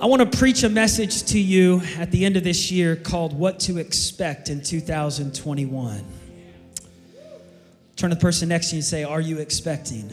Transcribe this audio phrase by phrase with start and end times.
[0.00, 3.36] I want to preach a message to you at the end of this year called
[3.36, 6.04] What to Expect in 2021.
[7.96, 10.08] Turn to the person next to you and say, Are you expecting?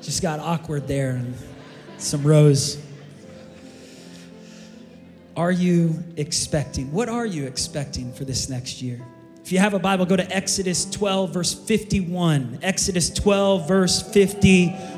[0.00, 1.36] Just got awkward there and
[1.98, 2.84] some rows.
[5.36, 6.90] Are you expecting?
[6.90, 9.00] What are you expecting for this next year?
[9.44, 12.58] If you have a Bible, go to Exodus 12, verse 51.
[12.62, 14.91] Exodus 12, verse 51.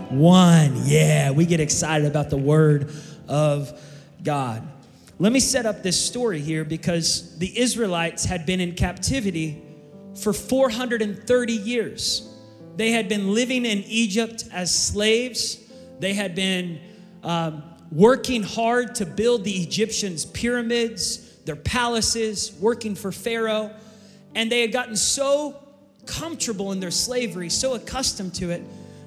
[0.84, 2.92] Yeah, we get excited about the Word
[3.28, 3.80] of
[4.22, 4.66] God.
[5.18, 9.62] Let me set up this story here because the Israelites had been in captivity
[10.20, 12.28] for 430 years.
[12.76, 15.58] They had been living in Egypt as slaves,
[16.00, 16.80] they had been
[17.22, 23.70] um, working hard to build the Egyptians' pyramids, their palaces, working for Pharaoh.
[24.34, 25.56] And they had gotten so
[26.06, 28.62] comfortable in their slavery, so accustomed to it,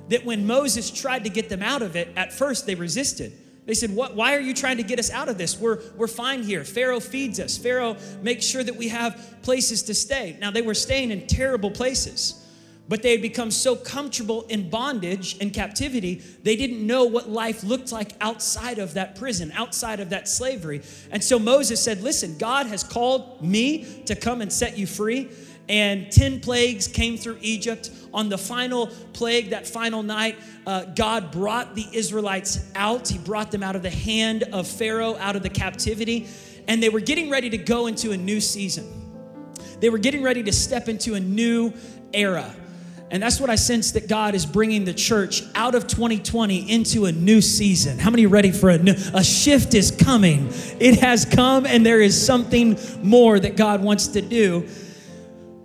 [0.10, 3.34] that when Moses tried to get them out of it, at first they resisted.
[3.66, 5.60] They said, what, Why are you trying to get us out of this?
[5.60, 6.64] We're, we're fine here.
[6.64, 10.38] Pharaoh feeds us, Pharaoh makes sure that we have places to stay.
[10.40, 12.46] Now, they were staying in terrible places,
[12.88, 17.62] but they had become so comfortable in bondage and captivity, they didn't know what life
[17.66, 20.82] looked like outside of that prison, outside of that slavery.
[21.12, 25.30] And so Moses said, Listen, God has called me to come and set you free
[25.70, 27.92] and 10 plagues came through Egypt.
[28.14, 33.08] On the final plague, that final night, uh, God brought the Israelites out.
[33.08, 36.28] He brought them out of the hand of Pharaoh, out of the captivity,
[36.68, 38.86] and they were getting ready to go into a new season.
[39.80, 41.74] They were getting ready to step into a new
[42.14, 42.56] era.
[43.10, 47.06] And that's what I sense that God is bringing the church out of 2020 into
[47.06, 48.00] a new season.
[48.00, 50.50] How many are ready for a new a shift is coming.
[50.80, 54.68] It has come and there is something more that God wants to do.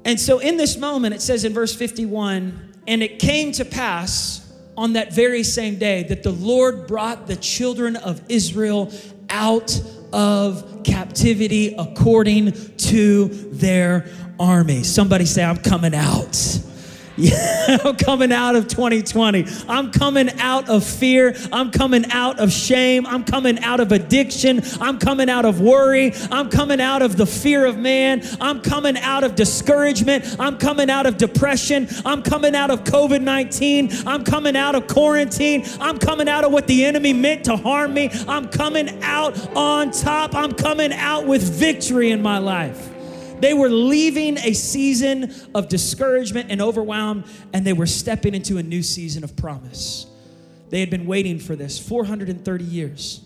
[0.05, 4.41] And so in this moment, it says in verse 51 and it came to pass
[4.77, 8.93] on that very same day that the Lord brought the children of Israel
[9.31, 9.81] out
[10.13, 14.07] of captivity according to their
[14.41, 14.83] army.
[14.83, 16.59] Somebody say, I'm coming out.
[17.31, 19.47] I'm coming out of 2020.
[19.69, 21.35] I'm coming out of fear.
[21.53, 23.07] I'm coming out of shame.
[23.07, 24.63] I'm coming out of addiction.
[24.81, 26.13] I'm coming out of worry.
[26.31, 28.23] I'm coming out of the fear of man.
[28.41, 30.37] I'm coming out of discouragement.
[30.39, 31.89] I'm coming out of depression.
[32.05, 33.91] I'm coming out of COVID 19.
[34.07, 35.65] I'm coming out of quarantine.
[35.81, 38.11] I'm coming out of what the enemy meant to harm me.
[38.27, 40.35] I'm coming out on top.
[40.35, 42.92] I'm coming out with victory in my life.
[43.43, 48.63] They were leaving a season of discouragement and overwhelm, and they were stepping into a
[48.63, 50.07] new season of promise.
[50.71, 53.21] They had been waiting for this 430 years.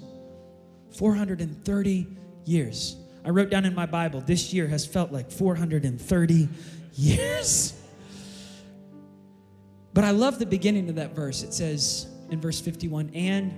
[0.97, 2.07] 430
[2.47, 2.97] years.
[3.27, 6.49] I wrote down in my Bible, this year has felt like 430
[6.95, 7.79] years.
[9.93, 11.43] But I love the beginning of that verse.
[11.43, 13.53] It says in verse 51 and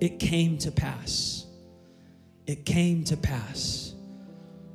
[0.00, 1.44] it came to pass.
[2.46, 3.87] It came to pass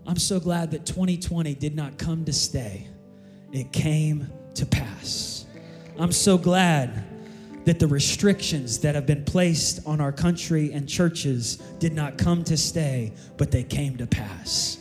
[0.06, 2.88] I'm so glad that 2020 did not come to stay,
[3.52, 5.46] it came to pass.
[5.98, 7.06] I'm so glad
[7.66, 12.44] that the restrictions that have been placed on our country and churches did not come
[12.44, 14.78] to stay, but they came to pass.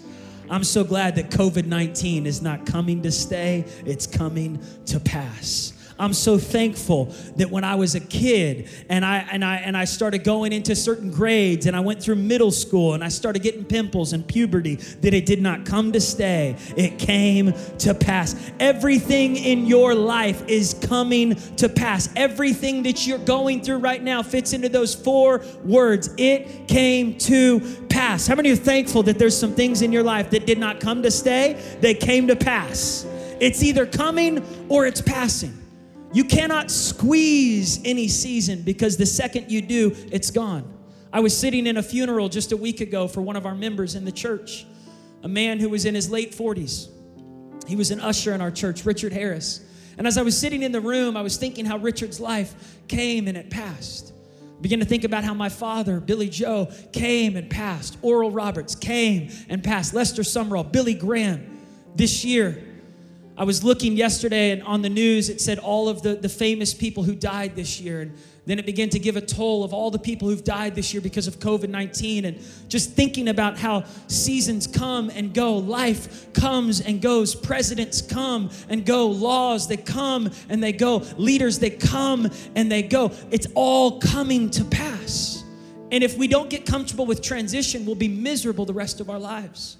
[0.50, 5.72] I'm so glad that COVID 19 is not coming to stay, it's coming to pass.
[6.02, 9.84] I'm so thankful that when I was a kid and I and I and I
[9.84, 13.64] started going into certain grades and I went through middle school and I started getting
[13.64, 16.56] pimples and puberty that it did not come to stay.
[16.76, 18.34] It came to pass.
[18.58, 22.08] Everything in your life is coming to pass.
[22.16, 26.12] Everything that you're going through right now fits into those four words.
[26.18, 28.26] It came to pass.
[28.26, 31.04] How many are thankful that there's some things in your life that did not come
[31.04, 31.62] to stay?
[31.80, 33.06] They came to pass.
[33.38, 35.61] It's either coming or it's passing.
[36.12, 40.70] You cannot squeeze any season because the second you do, it's gone.
[41.12, 43.94] I was sitting in a funeral just a week ago for one of our members
[43.94, 44.66] in the church,
[45.22, 46.88] a man who was in his late 40s.
[47.66, 49.64] He was an usher in our church, Richard Harris.
[49.96, 53.28] And as I was sitting in the room, I was thinking how Richard's life came
[53.28, 54.12] and it passed.
[54.58, 57.96] I began to think about how my father, Billy Joe, came and passed.
[58.02, 59.94] Oral Roberts came and passed.
[59.94, 61.60] Lester Sumrall, Billy Graham.
[61.94, 62.71] This year,
[63.42, 66.72] I was looking yesterday and on the news, it said all of the, the famous
[66.72, 68.02] people who died this year.
[68.02, 68.16] And
[68.46, 71.00] then it began to give a toll of all the people who've died this year
[71.00, 72.26] because of COVID 19.
[72.26, 78.48] And just thinking about how seasons come and go, life comes and goes, presidents come
[78.68, 83.10] and go, laws they come and they go, leaders they come and they go.
[83.32, 85.42] It's all coming to pass.
[85.90, 89.18] And if we don't get comfortable with transition, we'll be miserable the rest of our
[89.18, 89.78] lives.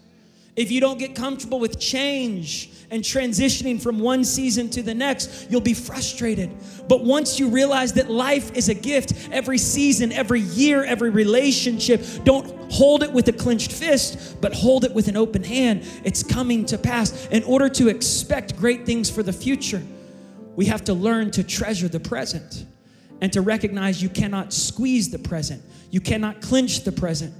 [0.55, 5.51] If you don't get comfortable with change and transitioning from one season to the next,
[5.51, 6.51] you'll be frustrated.
[6.89, 12.05] But once you realize that life is a gift, every season, every year, every relationship,
[12.25, 15.87] don't hold it with a clenched fist, but hold it with an open hand.
[16.05, 17.27] It's coming to pass.
[17.29, 19.83] In order to expect great things for the future,
[20.55, 22.67] we have to learn to treasure the present
[23.23, 27.33] and to recognize you cannot squeeze the present, you cannot clinch the present.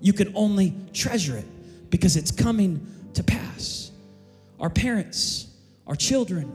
[0.00, 1.46] You can only treasure it
[1.90, 3.90] because it's coming to pass.
[4.60, 5.46] Our parents,
[5.86, 6.52] our children,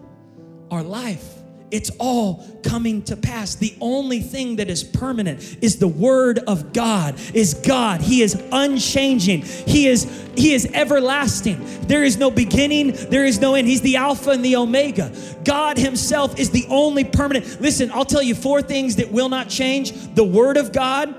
[0.71, 1.39] our life,
[1.71, 3.55] it's all coming to pass.
[3.55, 7.19] The only thing that is permanent is the word of God.
[7.33, 8.01] Is God.
[8.01, 9.43] He is unchanging.
[9.43, 11.59] He is he is everlasting.
[11.81, 13.67] There is no beginning, there is no end.
[13.67, 15.13] He's the alpha and the omega.
[15.43, 17.61] God himself is the only permanent.
[17.61, 19.91] Listen, I'll tell you four things that will not change.
[20.15, 21.13] The word of God,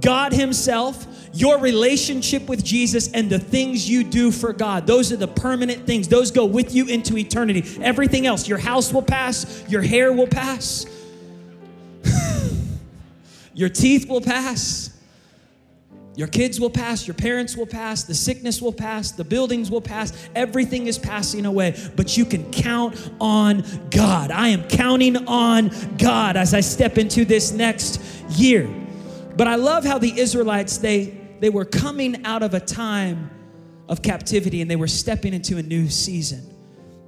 [0.00, 4.86] God himself, your relationship with Jesus and the things you do for God.
[4.86, 6.08] Those are the permanent things.
[6.08, 7.64] Those go with you into eternity.
[7.82, 10.86] Everything else, your house will pass, your hair will pass,
[13.54, 14.94] your teeth will pass.
[16.16, 19.80] Your kids will pass, your parents will pass, the sickness will pass, the buildings will
[19.80, 24.32] pass, everything is passing away, but you can count on God.
[24.32, 28.68] I am counting on God as I step into this next year.
[29.38, 33.30] But I love how the Israelites they they were coming out of a time
[33.88, 36.52] of captivity and they were stepping into a new season.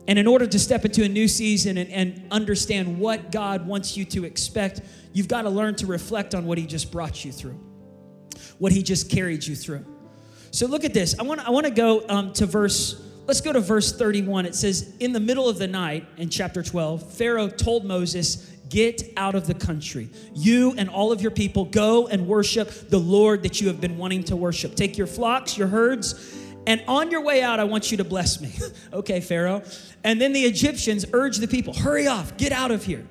[0.07, 3.97] And in order to step into a new season and, and understand what God wants
[3.97, 4.81] you to expect,
[5.13, 7.59] you've got to learn to reflect on what He just brought you through,
[8.59, 9.85] what He just carried you through.
[10.53, 11.19] So look at this.
[11.19, 14.47] I want, I want to go um, to verse, let's go to verse 31.
[14.47, 19.13] It says, In the middle of the night in chapter 12, Pharaoh told Moses, Get
[19.17, 20.09] out of the country.
[20.33, 23.99] You and all of your people go and worship the Lord that you have been
[23.99, 24.77] wanting to worship.
[24.77, 28.41] Take your flocks, your herds, and on your way out, I want you to bless
[28.41, 28.53] me.
[28.93, 29.63] okay, Pharaoh.
[30.05, 33.07] And then the Egyptians urged the people, Hurry off, get out of here.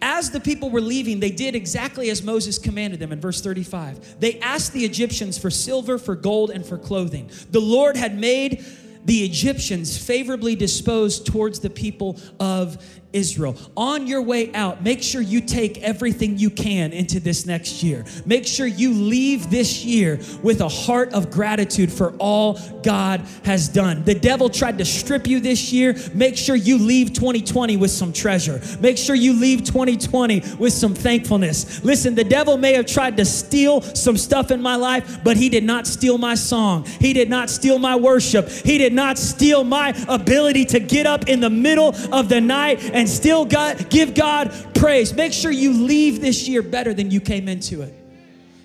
[0.00, 4.20] As the people were leaving, they did exactly as Moses commanded them in verse 35.
[4.20, 7.30] They asked the Egyptians for silver, for gold, and for clothing.
[7.50, 8.64] The Lord had made
[9.04, 13.56] the Egyptians favorably disposed towards the people of Israel.
[13.76, 18.04] On your way out, make sure you take everything you can into this next year.
[18.26, 23.68] Make sure you leave this year with a heart of gratitude for all God has
[23.68, 24.04] done.
[24.04, 25.96] The devil tried to strip you this year.
[26.14, 28.60] Make sure you leave 2020 with some treasure.
[28.80, 31.84] Make sure you leave 2020 with some thankfulness.
[31.84, 35.48] Listen, the devil may have tried to steal some stuff in my life, but he
[35.48, 36.84] did not steal my song.
[36.84, 38.48] He did not steal my worship.
[38.48, 42.82] He did not steal my ability to get up in the middle of the night
[42.92, 45.12] and and still God, give God praise.
[45.12, 47.92] Make sure you leave this year better than you came into it.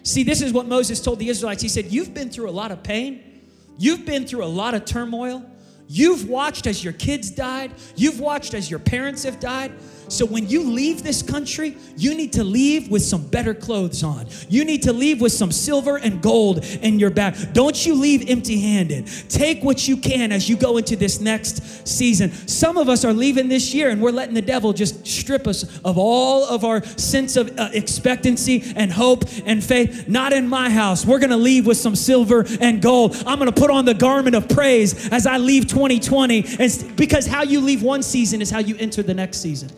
[0.03, 1.63] See, this is what Moses told the Israelites.
[1.63, 3.41] He said, You've been through a lot of pain,
[3.79, 5.43] you've been through a lot of turmoil.
[5.89, 7.71] You've watched as your kids died.
[7.95, 9.71] You've watched as your parents have died.
[10.09, 14.27] So when you leave this country, you need to leave with some better clothes on.
[14.49, 17.53] You need to leave with some silver and gold in your bag.
[17.53, 19.07] Don't you leave empty handed.
[19.29, 22.31] Take what you can as you go into this next season.
[22.31, 25.79] Some of us are leaving this year and we're letting the devil just strip us
[25.79, 30.07] of all of our sense of uh, expectancy and hope and faith.
[30.07, 31.05] Not in my house.
[31.05, 33.15] We're going to leave with some silver and gold.
[33.25, 37.27] I'm going to put on the garment of praise as I leave 2020 and because
[37.27, 39.69] how you leave one season is how you enter the next season.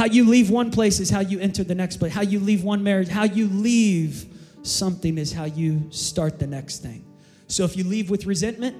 [0.00, 2.14] How you leave one place is how you enter the next place.
[2.14, 4.24] How you leave one marriage, how you leave
[4.62, 7.04] something is how you start the next thing.
[7.48, 8.78] So if you leave with resentment,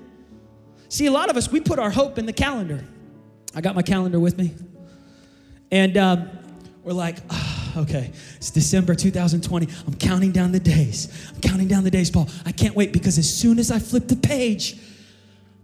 [0.88, 2.82] see, a lot of us, we put our hope in the calendar.
[3.54, 4.54] I got my calendar with me.
[5.70, 6.30] And um,
[6.84, 9.68] we're like, oh, okay, it's December 2020.
[9.86, 11.30] I'm counting down the days.
[11.34, 12.30] I'm counting down the days, Paul.
[12.46, 14.78] I can't wait because as soon as I flip the page,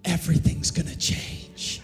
[0.04, 1.80] everything's gonna change.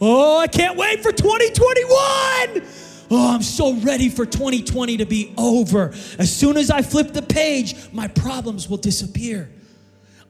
[0.00, 2.85] Oh, I can't wait for 2021.
[3.10, 5.94] Oh, I'm so ready for 2020 to be over.
[6.18, 9.50] As soon as I flip the page, my problems will disappear.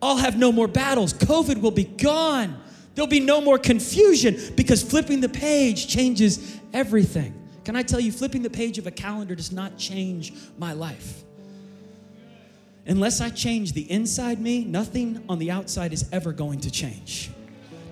[0.02, 1.14] I'll have no more battles.
[1.14, 2.60] COVID will be gone.
[2.94, 7.34] There'll be no more confusion because flipping the page changes everything.
[7.64, 11.24] Can I tell you, flipping the page of a calendar does not change my life.
[12.86, 17.30] Unless I change the inside me, nothing on the outside is ever going to change.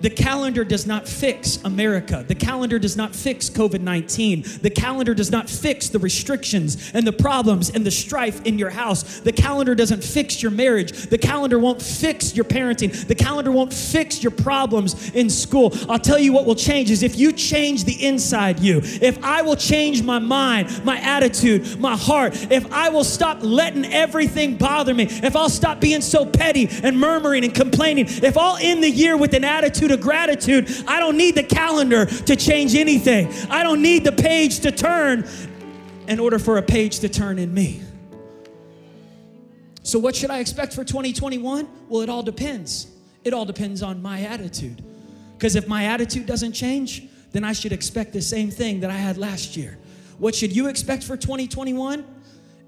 [0.05, 2.23] The calendar does not fix America.
[2.27, 4.43] The calendar does not fix COVID 19.
[4.61, 8.69] The calendar does not fix the restrictions and the problems and the strife in your
[8.69, 9.21] house.
[9.21, 10.91] The calendar doesn't fix your marriage.
[11.09, 13.07] The calendar won't fix your parenting.
[13.07, 15.73] The calendar won't fix your problems in school.
[15.89, 19.41] I'll tell you what will change is if you change the inside you, if I
[19.41, 24.93] will change my mind, my attitude, my heart, if I will stop letting everything bother
[24.93, 28.91] me, if I'll stop being so petty and murmuring and complaining, if I'll end the
[28.91, 30.69] year with an attitude of gratitude.
[30.87, 33.33] I don't need the calendar to change anything.
[33.49, 35.27] I don't need the page to turn
[36.07, 37.81] in order for a page to turn in me.
[39.81, 41.67] So, what should I expect for 2021?
[41.89, 42.87] Well, it all depends.
[43.23, 44.83] It all depends on my attitude.
[45.37, 48.95] Because if my attitude doesn't change, then I should expect the same thing that I
[48.95, 49.77] had last year.
[50.17, 52.05] What should you expect for 2021?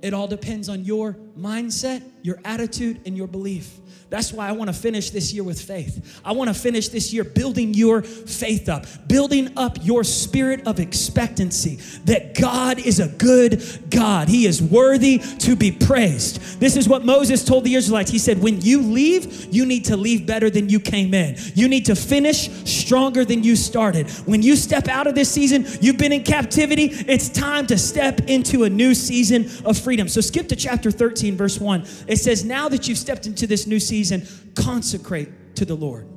[0.02, 3.80] It all depends on your mindset, your attitude, and your belief.
[4.10, 6.22] That's why I want to finish this year with faith.
[6.24, 10.80] I want to finish this year building your faith up, building up your spirit of
[10.80, 11.76] expectancy
[12.06, 14.30] that God is a good God.
[14.30, 16.60] He is worthy to be praised.
[16.60, 18.10] This is what Moses told the Israelites.
[18.10, 21.36] He said, When you leave, you need to leave better than you came in.
[21.54, 24.10] You need to finish stronger than you started.
[24.26, 26.86] When you step out of this season, you've been in captivity.
[26.86, 30.08] It's time to step into a new season of freedom.
[30.08, 31.84] So skip to chapter 13, verse 1.
[32.08, 36.08] It says, Now that you've stepped into this new season, consecrate to the Lord.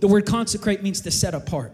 [0.00, 1.72] The word consecrate means to set apart.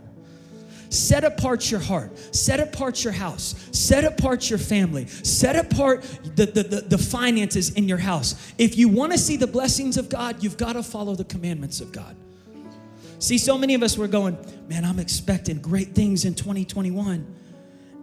[0.90, 6.02] Set apart your heart, set apart your house, set apart your family, set apart
[6.34, 8.52] the, the, the, the finances in your house.
[8.56, 11.80] If you want to see the blessings of God, you've got to follow the commandments
[11.80, 12.16] of God.
[13.18, 14.38] See, so many of us were going,
[14.68, 17.34] man, I'm expecting great things in 2021.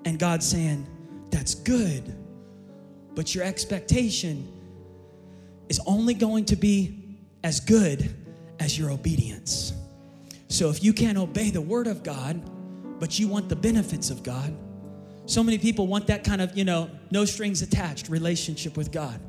[0.03, 0.85] And God's saying,
[1.31, 2.03] that's good,
[3.15, 4.51] but your expectation
[5.69, 8.13] is only going to be as good
[8.60, 9.74] as your obedience.
[10.48, 12.41] So if you can't obey the word of God,
[13.00, 14.55] but you want the benefits of God,
[15.25, 19.19] so many people want that kind of, you know, no strings attached relationship with God.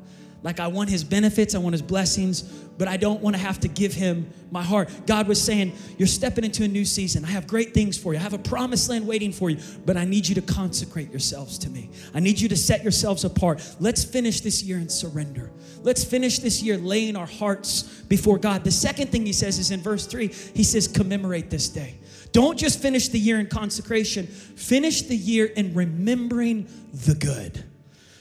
[0.43, 2.43] Like, I want his benefits, I want his blessings,
[2.77, 4.89] but I don't want to have to give him my heart.
[5.07, 7.25] God was saying, You're stepping into a new season.
[7.25, 8.19] I have great things for you.
[8.19, 11.57] I have a promised land waiting for you, but I need you to consecrate yourselves
[11.59, 11.89] to me.
[12.13, 13.63] I need you to set yourselves apart.
[13.79, 15.51] Let's finish this year in surrender.
[15.81, 18.63] Let's finish this year laying our hearts before God.
[18.63, 21.97] The second thing he says is in verse three, he says, Commemorate this day.
[22.31, 27.63] Don't just finish the year in consecration, finish the year in remembering the good.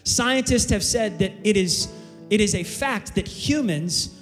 [0.04, 1.92] Scientists have said that it is
[2.30, 4.14] it is a fact that humans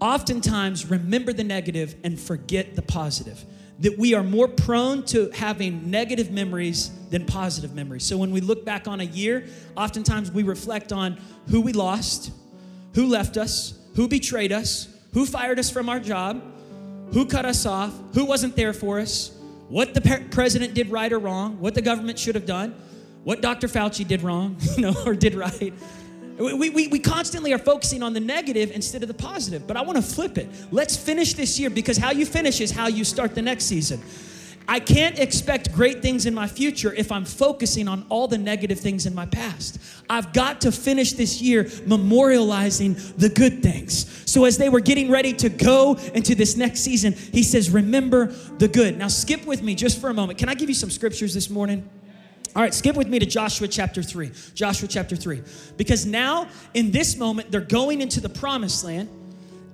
[0.00, 3.44] oftentimes remember the negative and forget the positive.
[3.80, 8.04] That we are more prone to having negative memories than positive memories.
[8.04, 9.46] So when we look back on a year,
[9.76, 11.18] oftentimes we reflect on
[11.48, 12.30] who we lost,
[12.94, 16.42] who left us, who betrayed us, who fired us from our job,
[17.12, 19.36] who cut us off, who wasn't there for us,
[19.68, 22.74] what the president did right or wrong, what the government should have done,
[23.22, 23.68] what Dr.
[23.68, 25.72] Fauci did wrong, you know, or did right.
[26.38, 29.82] We, we, we constantly are focusing on the negative instead of the positive, but I
[29.82, 30.48] want to flip it.
[30.72, 34.02] Let's finish this year because how you finish is how you start the next season.
[34.66, 38.80] I can't expect great things in my future if I'm focusing on all the negative
[38.80, 39.78] things in my past.
[40.08, 44.10] I've got to finish this year memorializing the good things.
[44.30, 48.26] So, as they were getting ready to go into this next season, he says, Remember
[48.58, 48.96] the good.
[48.96, 50.38] Now, skip with me just for a moment.
[50.38, 51.88] Can I give you some scriptures this morning?
[52.56, 54.30] All right, skip with me to Joshua chapter 3.
[54.54, 55.42] Joshua chapter 3.
[55.76, 59.08] Because now, in this moment, they're going into the promised land.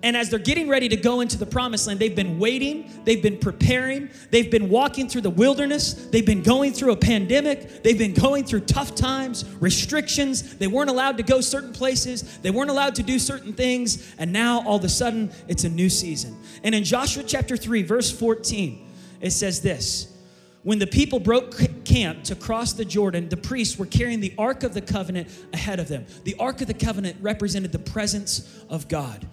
[0.03, 3.23] And as they're getting ready to go into the promised land, they've been waiting, they've
[3.23, 7.99] been preparing, they've been walking through the wilderness, they've been going through a pandemic, they've
[7.99, 10.57] been going through tough times, restrictions.
[10.57, 14.33] They weren't allowed to go certain places, they weren't allowed to do certain things, and
[14.33, 16.35] now all of a sudden it's a new season.
[16.65, 18.87] And in Joshua chapter 3, verse 14,
[19.21, 20.11] it says this
[20.62, 24.62] when the people broke camp to cross the Jordan, the priests were carrying the Ark
[24.62, 26.05] of the Covenant ahead of them.
[26.25, 29.26] The Ark of the Covenant represented the presence of God.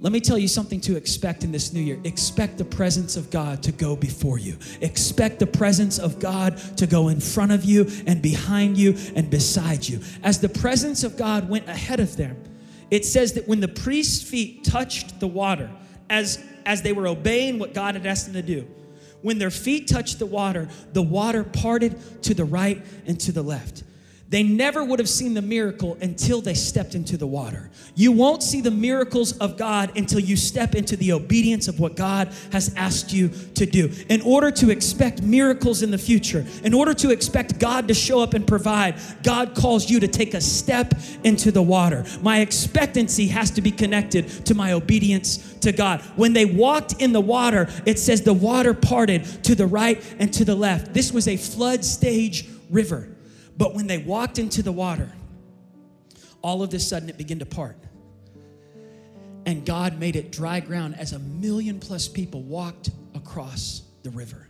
[0.00, 1.98] Let me tell you something to expect in this new year.
[2.04, 4.58] Expect the presence of God to go before you.
[4.82, 9.30] Expect the presence of God to go in front of you and behind you and
[9.30, 10.00] beside you.
[10.22, 12.36] As the presence of God went ahead of them,
[12.90, 15.70] it says that when the priest's feet touched the water,
[16.10, 18.66] as, as they were obeying what God had asked them to do,
[19.22, 23.42] when their feet touched the water, the water parted to the right and to the
[23.42, 23.82] left.
[24.28, 27.70] They never would have seen the miracle until they stepped into the water.
[27.94, 31.94] You won't see the miracles of God until you step into the obedience of what
[31.94, 33.92] God has asked you to do.
[34.08, 38.20] In order to expect miracles in the future, in order to expect God to show
[38.20, 42.04] up and provide, God calls you to take a step into the water.
[42.20, 46.00] My expectancy has to be connected to my obedience to God.
[46.16, 50.34] When they walked in the water, it says the water parted to the right and
[50.34, 50.92] to the left.
[50.92, 53.15] This was a flood stage river.
[53.56, 55.10] But when they walked into the water,
[56.42, 57.76] all of a sudden it began to part.
[59.46, 64.48] And God made it dry ground as a million plus people walked across the river.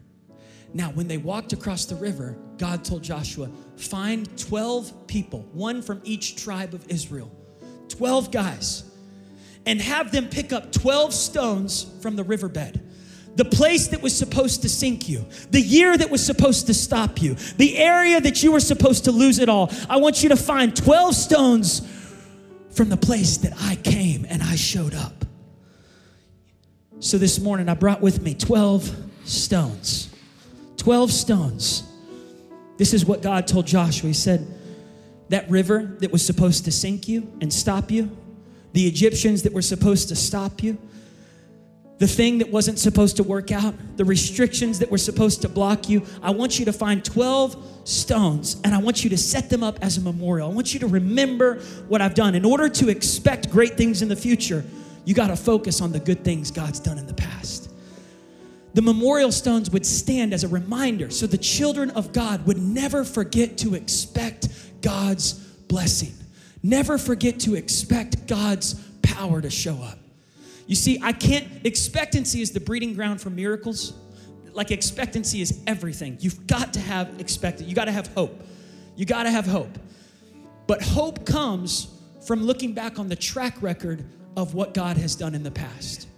[0.75, 6.01] Now, when they walked across the river, God told Joshua, find 12 people, one from
[6.03, 7.31] each tribe of Israel,
[7.89, 8.85] 12 guys,
[9.65, 12.81] and have them pick up 12 stones from the riverbed
[13.37, 17.21] the place that was supposed to sink you, the year that was supposed to stop
[17.21, 19.71] you, the area that you were supposed to lose it all.
[19.89, 21.87] I want you to find 12 stones
[22.71, 25.25] from the place that I came and I showed up.
[26.99, 28.91] So this morning I brought with me 12
[29.25, 30.09] stones.
[30.79, 31.83] 12 stones.
[32.79, 34.09] This is what God told Joshua.
[34.09, 34.47] He said,
[35.29, 38.17] That river that was supposed to sink you and stop you,
[38.73, 40.79] the Egyptians that were supposed to stop you,
[41.99, 45.89] the thing that wasn't supposed to work out, the restrictions that were supposed to block
[45.89, 46.05] you.
[46.23, 49.79] I want you to find 12 stones and I want you to set them up
[49.81, 50.51] as a memorial.
[50.51, 52.35] I want you to remember what I've done.
[52.35, 54.65] In order to expect great things in the future,
[55.07, 57.71] you got to focus on the good things God's done in the past.
[58.75, 63.05] The memorial stones would stand as a reminder so the children of God would never
[63.05, 64.49] forget to expect
[64.83, 66.13] God's blessing,
[66.63, 69.99] never forget to expect God's power to show up.
[70.67, 73.95] You see, I can't, expectancy is the breeding ground for miracles.
[74.53, 76.17] Like expectancy is everything.
[76.21, 77.69] You've got to have expectancy.
[77.69, 78.43] You got to have hope.
[78.97, 79.79] You got to have hope.
[80.67, 81.89] But hope comes
[82.27, 84.05] from looking back on the track record
[84.37, 86.09] of what God has done in the past.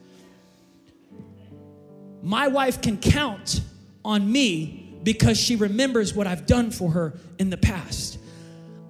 [2.22, 3.60] My wife can count
[4.04, 8.17] on me because she remembers what I've done for her in the past.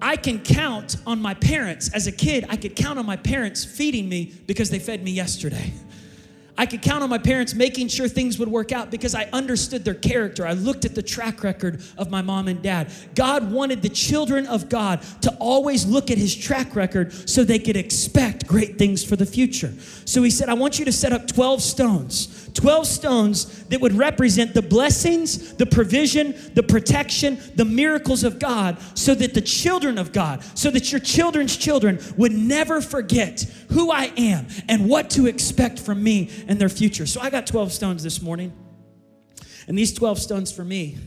[0.01, 1.93] I can count on my parents.
[1.93, 5.11] As a kid, I could count on my parents feeding me because they fed me
[5.11, 5.73] yesterday.
[6.59, 9.85] I could count on my parents making sure things would work out because I understood
[9.85, 10.45] their character.
[10.45, 12.91] I looked at the track record of my mom and dad.
[13.15, 17.59] God wanted the children of God to always look at his track record so they
[17.59, 19.71] could expect great things for the future.
[20.03, 23.93] So he said, I want you to set up 12 stones 12 stones that would
[23.93, 29.97] represent the blessings, the provision, the protection, the miracles of God, so that the children
[29.97, 35.09] of God, so that your children's children would never forget who I am and what
[35.11, 37.05] to expect from me and their future.
[37.05, 38.51] So I got 12 stones this morning.
[39.67, 40.97] And these 12 stones for me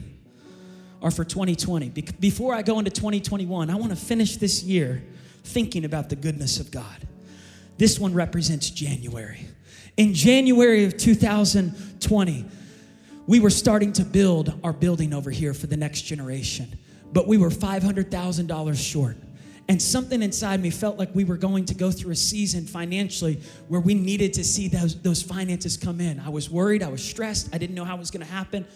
[1.03, 1.91] are for 2020.
[2.21, 5.03] Before I go into 2021, I want to finish this year
[5.43, 7.09] thinking about the goodness of God.
[7.77, 9.41] This one represents January.
[9.97, 12.45] In January of 2020,
[13.27, 16.79] we were starting to build our building over here for the next generation,
[17.13, 19.17] but we were $500,000 short.
[19.69, 23.41] And something inside me felt like we were going to go through a season financially
[23.69, 26.19] where we needed to see those, those finances come in.
[26.21, 28.67] I was worried, I was stressed, I didn't know how it was gonna happen.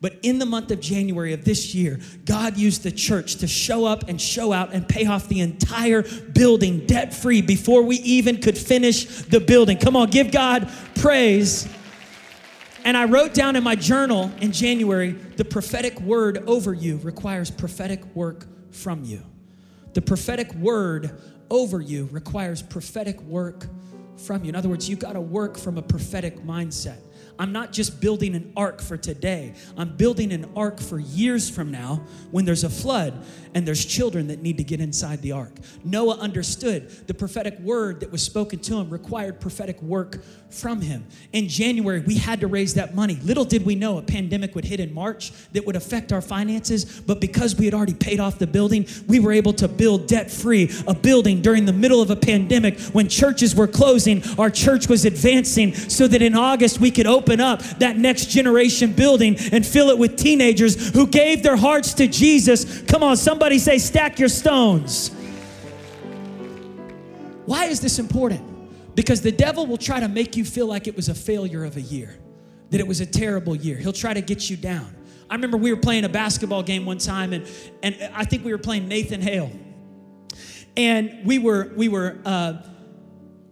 [0.00, 3.84] But in the month of January of this year, God used the church to show
[3.84, 8.40] up and show out and pay off the entire building debt free before we even
[8.40, 9.76] could finish the building.
[9.76, 11.68] Come on, give God praise.
[12.82, 17.50] And I wrote down in my journal in January the prophetic word over you requires
[17.50, 19.22] prophetic work from you.
[19.92, 21.18] The prophetic word
[21.50, 23.66] over you requires prophetic work
[24.16, 24.50] from you.
[24.50, 26.98] In other words, you've got to work from a prophetic mindset.
[27.40, 29.54] I'm not just building an ark for today.
[29.78, 33.24] I'm building an ark for years from now when there's a flood
[33.54, 35.56] and there's children that need to get inside the ark.
[35.82, 41.06] Noah understood the prophetic word that was spoken to him required prophetic work from him.
[41.32, 43.18] In January, we had to raise that money.
[43.22, 47.00] Little did we know a pandemic would hit in March that would affect our finances,
[47.00, 50.30] but because we had already paid off the building, we were able to build debt
[50.30, 54.22] free a building during the middle of a pandemic when churches were closing.
[54.38, 58.26] Our church was advancing so that in August we could open open up that next
[58.26, 62.82] generation building and fill it with teenagers who gave their hearts to Jesus.
[62.82, 65.10] Come on, somebody say, stack your stones.
[67.46, 68.96] Why is this important?
[68.96, 71.76] Because the devil will try to make you feel like it was a failure of
[71.76, 72.16] a year,
[72.70, 73.76] that it was a terrible year.
[73.76, 74.96] He'll try to get you down.
[75.28, 77.46] I remember we were playing a basketball game one time, and,
[77.84, 79.52] and I think we were playing Nathan Hale.
[80.76, 82.54] And we were, we were, uh,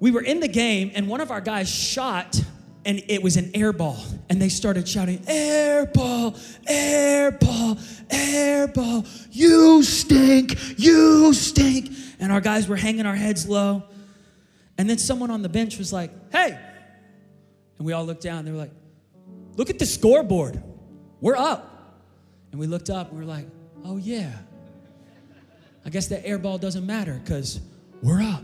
[0.00, 2.42] we were in the game, and one of our guys shot
[2.84, 3.98] and it was an air ball.
[4.28, 6.36] And they started shouting, Air ball,
[6.66, 7.78] air ball,
[8.10, 9.04] air ball.
[9.30, 11.90] You stink, you stink.
[12.20, 13.84] And our guys were hanging our heads low.
[14.76, 16.58] And then someone on the bench was like, Hey.
[17.78, 18.44] And we all looked down.
[18.44, 18.72] They were like,
[19.56, 20.62] Look at the scoreboard.
[21.20, 21.74] We're up.
[22.52, 23.46] And we looked up and we were like,
[23.84, 24.32] Oh, yeah.
[25.84, 27.60] I guess that air ball doesn't matter because
[28.02, 28.42] we're up.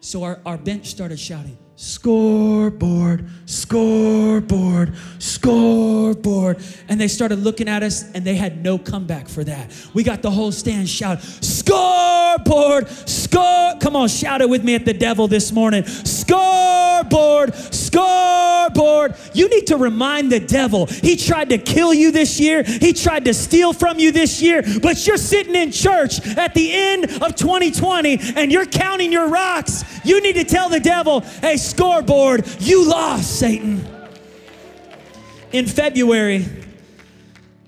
[0.00, 6.58] So our, our bench started shouting, scoreboard, scoreboard, scoreboard.
[6.88, 9.74] And they started looking at us and they had no comeback for that.
[9.94, 13.74] We got the whole stand shout, scoreboard, score.
[13.80, 15.84] Come on, shout it with me at the devil this morning.
[15.84, 19.14] Scoreboard, scoreboard.
[19.34, 20.86] You need to remind the devil.
[20.86, 24.62] He tried to kill you this year, he tried to steal from you this year,
[24.82, 29.84] but you're sitting in church at the end of 2020 and you're counting your rocks.
[30.04, 33.86] You need to tell the devil, hey, scoreboard, you lost, Satan.
[35.52, 36.46] In February,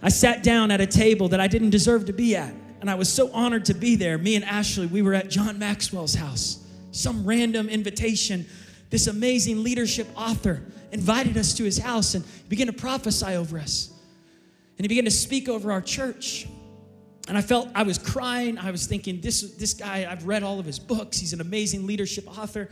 [0.02, 2.54] I sat down at a table that I didn't deserve to be at.
[2.80, 4.18] And I was so honored to be there.
[4.18, 6.62] Me and Ashley, we were at John Maxwell's house.
[6.92, 8.44] Some random invitation.
[8.90, 13.90] This amazing leadership author invited us to his house and began to prophesy over us.
[14.76, 16.46] And he began to speak over our church.
[17.26, 18.59] And I felt I was crying.
[18.59, 21.18] I was thinking, this, this guy, I've read all of his books.
[21.18, 22.68] He's an amazing leadership author.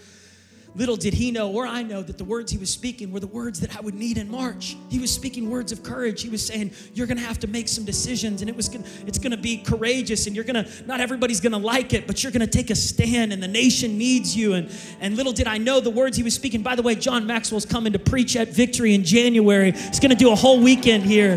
[0.75, 3.27] Little did he know, or I know, that the words he was speaking were the
[3.27, 4.75] words that I would need in March.
[4.89, 6.23] He was speaking words of courage.
[6.23, 9.19] He was saying, You're gonna have to make some decisions, and it was gonna, it's
[9.19, 12.71] gonna be courageous, and you're gonna, not everybody's gonna like it, but you're gonna take
[12.71, 14.55] a stand, and the nation needs you.
[14.55, 16.63] And, and little did I know the words he was speaking.
[16.63, 19.73] By the way, John Maxwell's coming to preach at Victory in January.
[19.73, 21.37] He's gonna do a whole weekend here.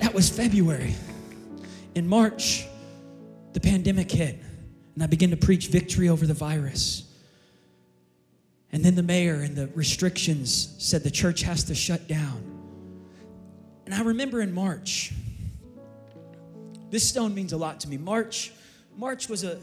[0.00, 0.96] That was February.
[1.94, 2.66] In March,
[3.52, 4.42] the pandemic hit,
[4.94, 7.01] and I began to preach victory over the virus.
[8.72, 12.42] And then the mayor and the restrictions said the church has to shut down.
[13.84, 15.12] And I remember in March,
[16.90, 17.98] this stone means a lot to me.
[17.98, 18.52] March,
[18.96, 19.58] March was a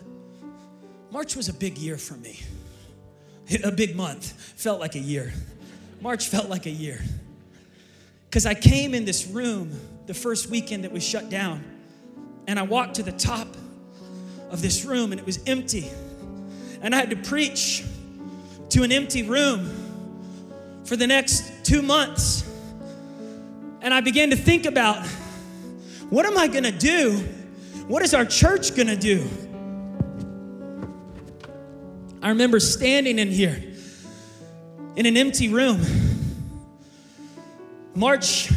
[1.12, 2.39] March was a big year for me.
[3.63, 4.32] A big month.
[4.58, 5.34] Felt like a year.
[6.02, 7.02] March felt like a year.
[8.26, 9.72] Because I came in this room
[10.06, 11.63] the first weekend that was shut down,
[12.48, 13.48] and I walked to the top
[14.52, 15.89] of this room, and it was empty.
[16.82, 17.84] And I had to preach
[18.69, 22.43] to an empty room for the next two months.
[23.82, 25.05] And I began to think about
[26.10, 27.17] what am I gonna do?
[27.88, 29.27] What is our church gonna do?
[32.21, 33.63] I remember standing in here
[34.95, 35.82] in an empty room.
[37.95, 38.49] March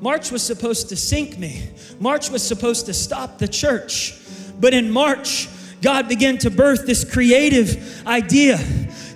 [0.00, 1.70] March was supposed to sink me.
[2.00, 4.18] March was supposed to stop the church.
[4.58, 5.48] But in March,
[5.80, 8.58] God began to birth this creative idea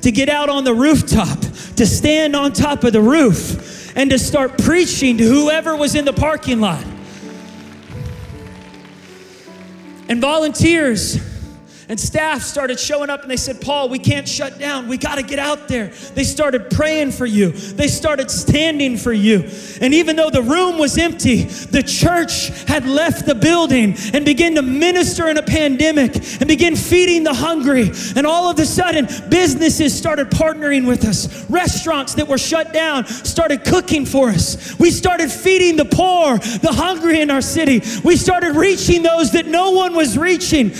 [0.06, 1.40] to get out on the rooftop,
[1.74, 6.04] to stand on top of the roof, and to start preaching to whoever was in
[6.04, 6.86] the parking lot.
[10.08, 11.18] And volunteers
[11.88, 14.88] and staff started showing up and they said, Paul, we can't shut down.
[14.88, 15.88] We got to get out there.
[16.14, 19.48] They started praying for you, they started standing for you.
[19.80, 24.54] And even though the room was empty, the church had left the building and began
[24.56, 27.90] to minister in a pandemic and begin feeding the hungry.
[28.16, 31.48] And all of a sudden, businesses started partnering with us.
[31.48, 34.78] Restaurants that were shut down started cooking for us.
[34.78, 37.82] We started feeding the poor, the hungry in our city.
[38.04, 40.72] We started reaching those that no one was reaching.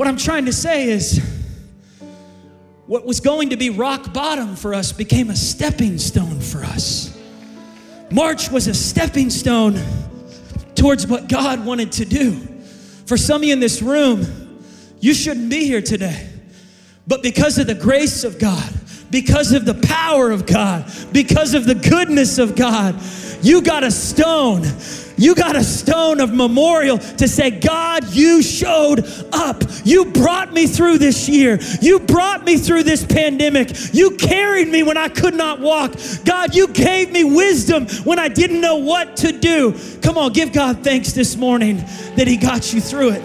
[0.00, 1.18] What I'm trying to say is,
[2.86, 7.14] what was going to be rock bottom for us became a stepping stone for us.
[8.10, 9.78] March was a stepping stone
[10.74, 12.32] towards what God wanted to do.
[13.04, 14.64] For some of you in this room,
[15.00, 16.30] you shouldn't be here today.
[17.06, 18.72] But because of the grace of God,
[19.10, 22.98] because of the power of God, because of the goodness of God,
[23.42, 24.64] you got a stone
[25.20, 29.62] you got a stone of memorial to say, God, you showed up.
[29.84, 31.58] You brought me through this year.
[31.82, 33.92] You brought me through this pandemic.
[33.92, 35.92] You carried me when I could not walk.
[36.24, 39.78] God, you gave me wisdom when I didn't know what to do.
[40.00, 41.76] Come on, give God thanks this morning
[42.16, 43.22] that He got you through it.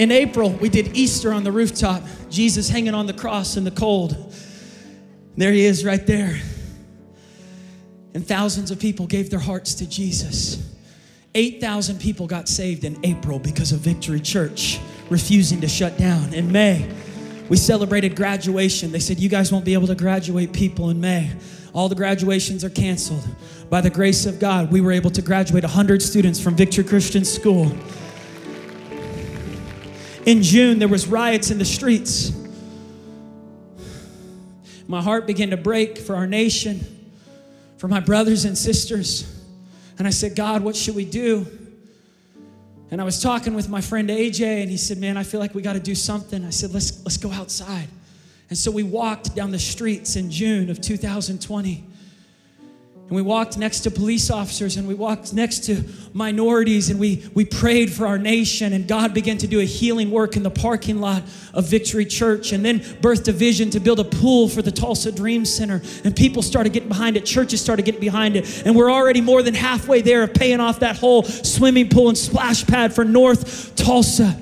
[0.00, 3.70] In April, we did Easter on the rooftop, Jesus hanging on the cross in the
[3.70, 4.34] cold.
[5.36, 6.40] There he is right there.
[8.18, 10.74] And thousands of people gave their hearts to Jesus.
[11.36, 16.34] 8,000 people got saved in April because of Victory Church refusing to shut down.
[16.34, 16.90] In May,
[17.48, 18.90] we celebrated graduation.
[18.90, 21.30] They said, You guys won't be able to graduate people in May.
[21.72, 23.24] All the graduations are canceled.
[23.70, 27.24] By the grace of God, we were able to graduate 100 students from Victory Christian
[27.24, 27.70] School.
[30.26, 32.32] In June, there was riots in the streets.
[34.88, 36.97] My heart began to break for our nation,
[37.78, 39.34] for my brothers and sisters.
[39.98, 41.46] And I said, God, what should we do?
[42.90, 45.54] And I was talking with my friend AJ, and he said, Man, I feel like
[45.54, 46.44] we got to do something.
[46.44, 47.88] I said, let's, let's go outside.
[48.48, 51.84] And so we walked down the streets in June of 2020.
[53.08, 57.26] And we walked next to police officers and we walked next to minorities and we,
[57.32, 58.74] we prayed for our nation.
[58.74, 61.22] And God began to do a healing work in the parking lot
[61.54, 65.10] of Victory Church and then birthed a vision to build a pool for the Tulsa
[65.10, 65.80] Dream Center.
[66.04, 68.66] And people started getting behind it, churches started getting behind it.
[68.66, 72.18] And we're already more than halfway there of paying off that whole swimming pool and
[72.18, 74.38] splash pad for North Tulsa.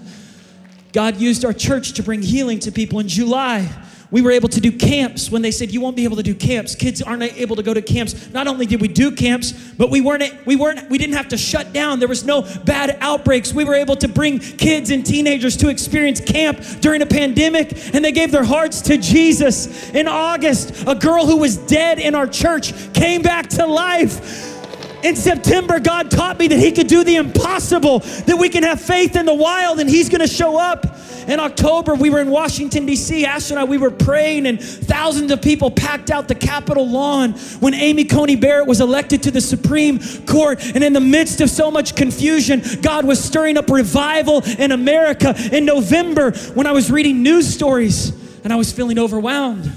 [0.93, 3.71] God used our church to bring healing to people in July
[4.17, 6.35] we were able to do camps when they said you won't be able to do
[6.35, 6.75] camps.
[6.75, 8.31] Kids aren't able to go to camps.
[8.33, 11.37] Not only did we do camps, but we weren't we weren't we didn't have to
[11.37, 11.99] shut down.
[11.99, 13.53] There was no bad outbreaks.
[13.53, 18.03] We were able to bring kids and teenagers to experience camp during a pandemic and
[18.03, 19.91] they gave their hearts to Jesus.
[19.91, 24.56] In August, a girl who was dead in our church came back to life.
[25.03, 28.81] In September, God taught me that He could do the impossible, that we can have
[28.81, 30.87] faith in the wild and He's gonna show up.
[31.29, 33.27] In October, we were in Washington, D.C.
[33.27, 37.33] Ashley and I, we were praying, and thousands of people packed out the Capitol lawn
[37.59, 40.65] when Amy Coney Barrett was elected to the Supreme Court.
[40.75, 45.35] And in the midst of so much confusion, God was stirring up revival in America.
[45.53, 48.13] In November, when I was reading news stories
[48.45, 49.73] and I was feeling overwhelmed,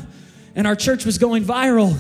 [0.56, 1.98] and our church was going viral,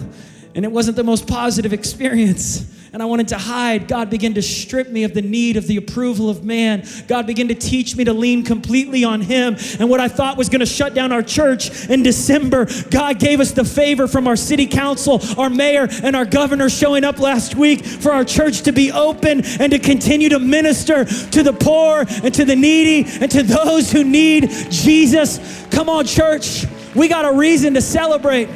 [0.53, 4.41] and it wasn't the most positive experience and I wanted to hide, God began to
[4.41, 6.83] strip me of the need of the approval of man.
[7.07, 9.57] God began to teach me to lean completely on Him.
[9.79, 13.39] And what I thought was going to shut down our church in December, God gave
[13.39, 17.55] us the favor from our city council, our mayor, and our governor showing up last
[17.55, 22.05] week for our church to be open and to continue to minister to the poor
[22.23, 25.67] and to the needy and to those who need Jesus.
[25.69, 26.65] Come on, church.
[26.95, 28.49] We got a reason to celebrate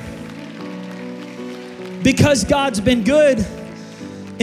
[2.02, 3.46] because God's been good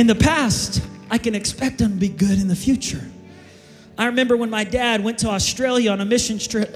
[0.01, 3.05] in the past, I can expect them to be good in the future.
[3.99, 6.75] I remember when my dad went to Australia on a mission trip,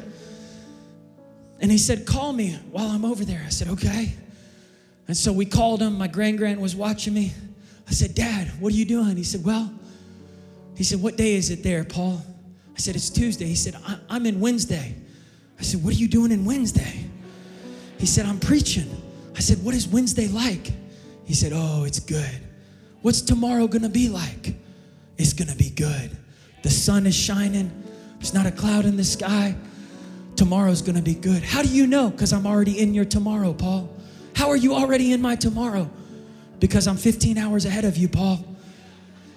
[1.58, 3.42] and he said, Call me while I'm over there.
[3.46, 4.12] I said, Okay.
[5.08, 5.96] And so we called him.
[5.96, 7.32] My grand grand was watching me.
[7.88, 9.16] I said, Dad, what are you doing?
[9.16, 9.72] He said, Well,
[10.76, 12.22] he said, What day is it there, Paul?
[12.74, 13.46] I said, It's Tuesday.
[13.46, 13.74] He said,
[14.10, 14.94] I'm in Wednesday.
[15.58, 17.06] I said, What are you doing in Wednesday?
[17.98, 18.90] He said, I'm preaching.
[19.34, 20.72] I said, What is Wednesday like?
[21.24, 22.43] He said, Oh, it's good.
[23.04, 24.54] What's tomorrow gonna be like?
[25.18, 26.16] It's gonna be good.
[26.62, 27.70] The sun is shining,
[28.16, 29.54] there's not a cloud in the sky.
[30.36, 31.42] Tomorrow's gonna be good.
[31.42, 32.08] How do you know?
[32.08, 33.94] Because I'm already in your tomorrow, Paul.
[34.34, 35.90] How are you already in my tomorrow?
[36.60, 38.42] Because I'm 15 hours ahead of you, Paul.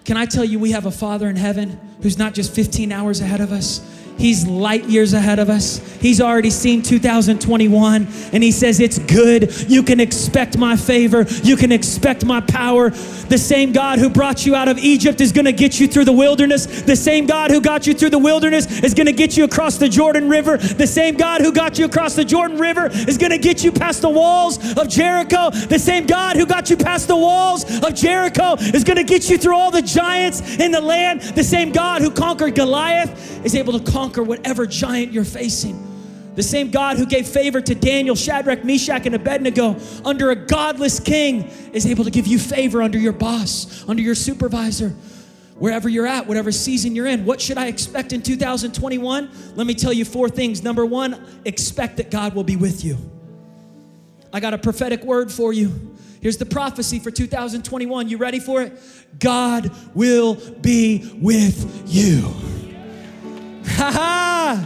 [0.05, 3.19] Can I tell you, we have a Father in heaven who's not just 15 hours
[3.19, 3.81] ahead of us,
[4.17, 5.77] He's light years ahead of us.
[5.99, 9.69] He's already seen 2021 and he says, It's good.
[9.69, 11.25] You can expect my favor.
[11.43, 12.89] You can expect my power.
[12.89, 16.05] The same God who brought you out of Egypt is going to get you through
[16.05, 16.83] the wilderness.
[16.83, 19.77] The same God who got you through the wilderness is going to get you across
[19.77, 20.57] the Jordan River.
[20.57, 23.71] The same God who got you across the Jordan River is going to get you
[23.71, 25.49] past the walls of Jericho.
[25.49, 29.29] The same God who got you past the walls of Jericho is going to get
[29.29, 31.21] you through all the giants in the land.
[31.21, 35.83] The same God who conquered Goliath is able to conquer conquer whatever giant you're facing.
[36.35, 40.99] The same God who gave favor to Daniel, Shadrach, Meshach, and Abednego under a godless
[40.99, 44.89] king is able to give you favor under your boss, under your supervisor,
[45.57, 47.25] wherever you're at, whatever season you're in.
[47.25, 49.29] What should I expect in 2021?
[49.55, 50.63] Let me tell you four things.
[50.63, 52.97] Number one, expect that God will be with you.
[54.31, 55.97] I got a prophetic word for you.
[56.21, 58.07] Here's the prophecy for 2021.
[58.07, 58.79] You ready for it?
[59.19, 62.31] God will be with you.
[63.67, 64.65] Ha ha!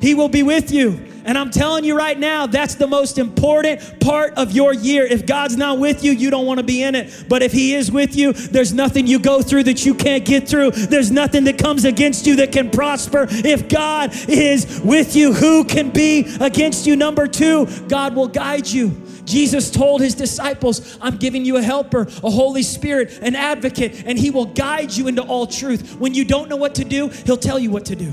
[0.00, 1.06] He will be with you.
[1.24, 5.04] And I'm telling you right now, that's the most important part of your year.
[5.04, 7.26] If God's not with you, you don't want to be in it.
[7.28, 10.48] But if He is with you, there's nothing you go through that you can't get
[10.48, 10.70] through.
[10.70, 13.26] There's nothing that comes against you that can prosper.
[13.28, 16.96] If God is with you, who can be against you?
[16.96, 18.90] Number two, God will guide you.
[19.30, 24.18] Jesus told his disciples, I'm giving you a helper, a Holy Spirit, an advocate, and
[24.18, 25.96] he will guide you into all truth.
[25.98, 28.12] When you don't know what to do, he'll tell you what to do.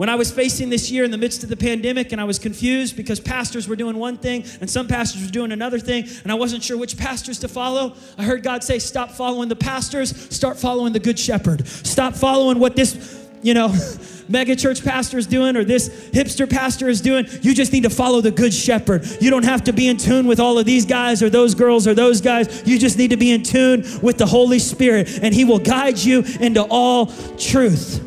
[0.00, 2.38] When I was facing this year in the midst of the pandemic and I was
[2.38, 6.32] confused because pastors were doing one thing and some pastors were doing another thing and
[6.32, 10.34] I wasn't sure which pastors to follow, I heard God say, Stop following the pastors,
[10.34, 11.68] start following the good shepherd.
[11.68, 13.74] Stop following what this, you know,
[14.28, 17.26] mega church pastor is doing or this hipster pastor is doing.
[17.42, 19.04] You just need to follow the good shepherd.
[19.20, 21.86] You don't have to be in tune with all of these guys or those girls
[21.86, 22.62] or those guys.
[22.66, 25.98] You just need to be in tune with the Holy Spirit, and He will guide
[25.98, 28.06] you into all truth.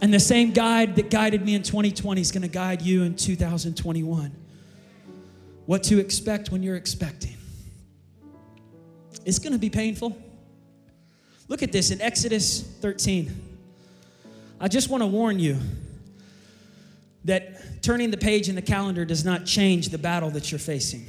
[0.00, 3.16] And the same guide that guided me in 2020 is going to guide you in
[3.16, 4.32] 2021.
[5.66, 7.36] what to expect when you're expecting.
[9.26, 10.16] It's going to be painful.
[11.48, 13.47] Look at this in Exodus 13.
[14.60, 15.58] I just want to warn you
[17.24, 21.06] that turning the page in the calendar does not change the battle that you're facing.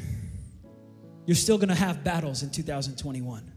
[1.26, 3.52] You're still going to have battles in 2021.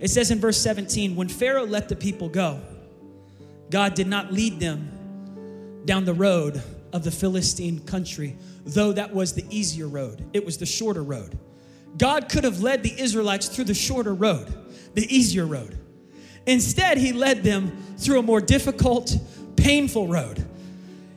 [0.00, 2.60] It says in verse 17 when Pharaoh let the people go,
[3.70, 9.32] God did not lead them down the road of the Philistine country, though that was
[9.34, 10.24] the easier road.
[10.32, 11.38] It was the shorter road.
[11.98, 14.52] God could have led the Israelites through the shorter road,
[14.94, 15.78] the easier road.
[16.46, 19.16] Instead, He led them through a more difficult,
[19.56, 20.44] painful road.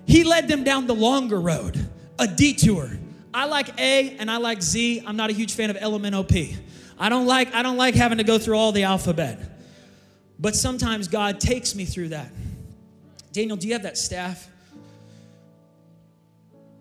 [0.06, 2.90] He led them down the longer road, a detour.
[3.34, 5.04] I like A and I like Z.
[5.06, 6.56] I'm not a huge fan of LMNOP.
[6.98, 9.40] I don't like I don't like having to go through all the alphabet.
[10.40, 12.32] But sometimes God takes me through that.
[13.34, 14.48] Daniel, do you have that staff?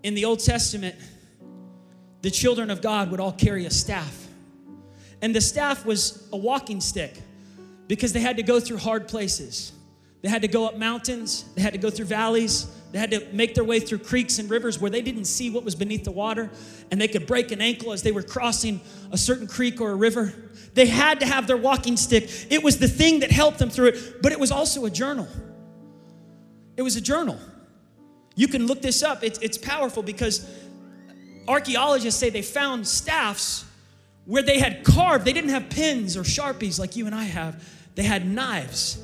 [0.02, 0.94] In the Old Testament,
[2.22, 4.26] the children of God would all carry a staff.
[5.20, 7.14] And the staff was a walking stick
[7.88, 9.72] because they had to go through hard places.
[10.22, 13.26] They had to go up mountains, they had to go through valleys, they had to
[13.32, 16.10] make their way through creeks and rivers where they didn't see what was beneath the
[16.10, 16.50] water,
[16.90, 18.80] and they could break an ankle as they were crossing
[19.12, 20.32] a certain creek or a river.
[20.74, 22.28] They had to have their walking stick.
[22.50, 25.28] It was the thing that helped them through it, but it was also a journal.
[26.76, 27.38] It was a journal.
[28.34, 30.50] You can look this up, it's, it's powerful because
[31.48, 33.64] archaeologists say they found staffs
[34.24, 37.62] where they had carved, they didn't have pins or sharpies like you and I have,
[37.96, 39.02] they had knives,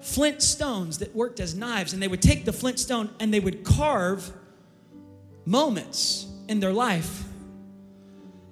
[0.00, 3.40] flint stones that worked as knives, and they would take the flint stone and they
[3.40, 4.32] would carve
[5.44, 7.24] moments in their life,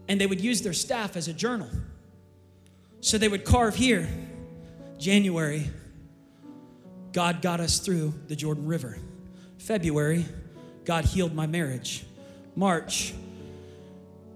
[0.07, 1.69] and they would use their staff as a journal.
[3.01, 4.09] So they would carve here,
[4.99, 5.71] January,
[7.13, 8.99] God got us through the Jordan River.
[9.59, 10.27] February,
[10.85, 12.05] God healed my marriage.
[12.55, 13.15] March,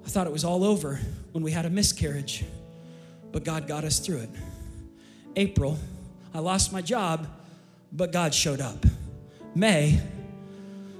[0.04, 0.98] I thought it was all over
[1.32, 2.44] when we had a miscarriage,
[3.30, 4.30] but God got us through it.
[5.36, 5.78] April,
[6.34, 7.26] I lost my job,
[7.92, 8.84] but God showed up.
[9.54, 10.00] May,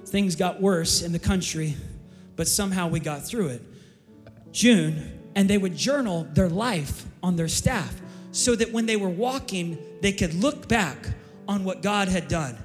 [0.06, 1.76] things got worse in the country,
[2.36, 3.62] but somehow we got through it.
[4.52, 8.00] June, and they would journal their life on their staff
[8.32, 11.08] so that when they were walking, they could look back
[11.48, 12.56] on what God had done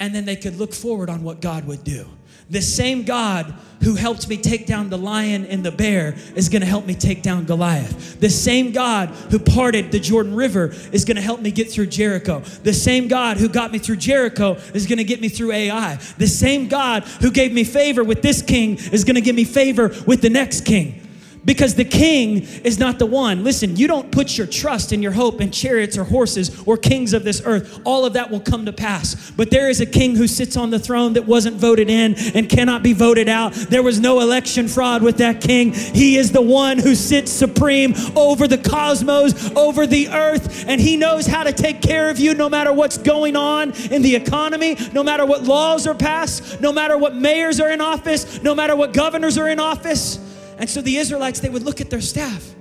[0.00, 2.06] and then they could look forward on what God would do.
[2.48, 6.62] The same God who helped me take down the lion and the bear is going
[6.62, 8.18] to help me take down Goliath.
[8.18, 11.86] The same God who parted the Jordan River is going to help me get through
[11.86, 12.40] Jericho.
[12.40, 15.94] The same God who got me through Jericho is going to get me through Ai.
[16.18, 19.44] The same God who gave me favor with this king is going to give me
[19.44, 21.06] favor with the next king
[21.44, 23.44] because the king is not the one.
[23.44, 27.12] Listen, you don't put your trust and your hope in chariots or horses or kings
[27.12, 27.80] of this earth.
[27.84, 29.30] All of that will come to pass.
[29.30, 32.48] But there is a king who sits on the throne that wasn't voted in and
[32.48, 33.52] cannot be voted out.
[33.54, 35.72] There was no election fraud with that king.
[35.72, 40.96] He is the one who sits supreme over the cosmos, over the earth, and he
[40.96, 44.76] knows how to take care of you no matter what's going on in the economy,
[44.92, 48.76] no matter what laws are passed, no matter what mayors are in office, no matter
[48.76, 50.29] what governors are in office.
[50.60, 52.54] And so the Israelites, they would look at their staff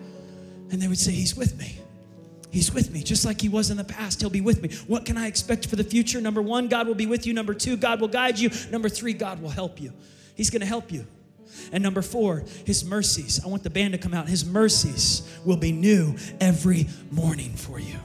[0.72, 1.78] and they would say, He's with me.
[2.50, 4.22] He's with me, just like He was in the past.
[4.22, 4.70] He'll be with me.
[4.88, 6.22] What can I expect for the future?
[6.22, 7.34] Number one, God will be with you.
[7.34, 8.50] Number two, God will guide you.
[8.72, 9.92] Number three, God will help you.
[10.34, 11.06] He's going to help you.
[11.74, 13.44] And number four, His mercies.
[13.44, 14.30] I want the band to come out.
[14.30, 17.98] His mercies will be new every morning for you,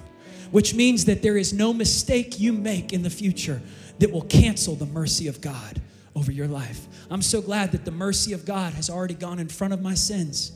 [0.51, 3.63] which means that there is no mistake you make in the future
[4.01, 5.81] that will cancel the mercy of God
[6.17, 6.87] over your life.
[7.11, 9.95] I'm so glad that the mercy of God has already gone in front of my
[9.95, 10.53] sins.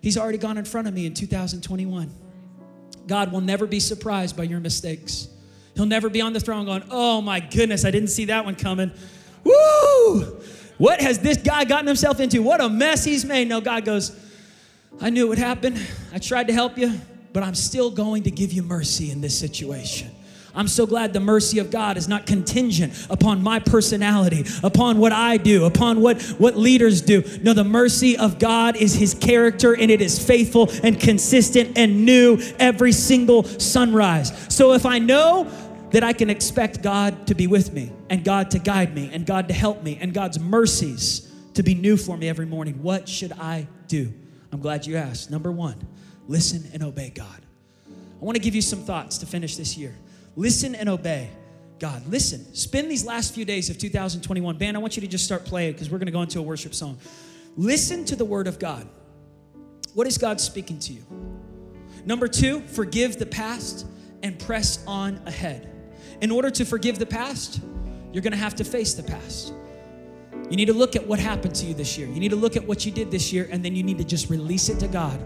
[0.00, 2.10] He's already gone in front of me in 2021.
[3.06, 5.28] God will never be surprised by your mistakes.
[5.74, 8.54] He'll never be on the throne going, Oh my goodness, I didn't see that one
[8.54, 8.92] coming.
[9.44, 10.40] Woo!
[10.78, 12.42] What has this guy gotten himself into?
[12.42, 13.48] What a mess he's made.
[13.48, 14.18] No, God goes,
[15.00, 15.78] I knew it would happen.
[16.12, 16.92] I tried to help you,
[17.32, 20.10] but I'm still going to give you mercy in this situation.
[20.54, 25.12] I'm so glad the mercy of God is not contingent upon my personality, upon what
[25.12, 27.22] I do, upon what, what leaders do.
[27.42, 32.04] No, the mercy of God is His character and it is faithful and consistent and
[32.04, 34.46] new every single sunrise.
[34.54, 35.50] So if I know
[35.90, 39.24] that I can expect God to be with me and God to guide me and
[39.24, 43.08] God to help me and God's mercies to be new for me every morning, what
[43.08, 44.12] should I do?
[44.52, 45.30] I'm glad you asked.
[45.30, 45.76] Number one,
[46.28, 47.40] listen and obey God.
[47.86, 49.94] I want to give you some thoughts to finish this year.
[50.36, 51.30] Listen and obey
[51.82, 52.06] God.
[52.06, 52.54] Listen.
[52.54, 54.56] Spend these last few days of 2021.
[54.56, 56.42] Band, I want you to just start playing because we're going to go into a
[56.42, 56.96] worship song.
[57.56, 58.86] Listen to the word of God.
[59.94, 61.04] What is God speaking to you?
[62.04, 63.84] Number two, forgive the past
[64.22, 65.68] and press on ahead.
[66.20, 67.60] In order to forgive the past,
[68.12, 69.52] you're going to have to face the past.
[70.50, 72.06] You need to look at what happened to you this year.
[72.06, 74.04] You need to look at what you did this year, and then you need to
[74.04, 75.20] just release it to God.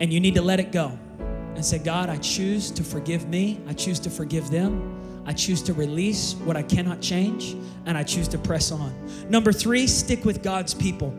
[0.00, 0.98] And you need to let it go
[1.54, 3.60] and say, God, I choose to forgive me.
[3.68, 4.98] I choose to forgive them.
[5.24, 7.54] I choose to release what I cannot change,
[7.86, 8.92] and I choose to press on.
[9.28, 11.14] Number three, stick with God's people.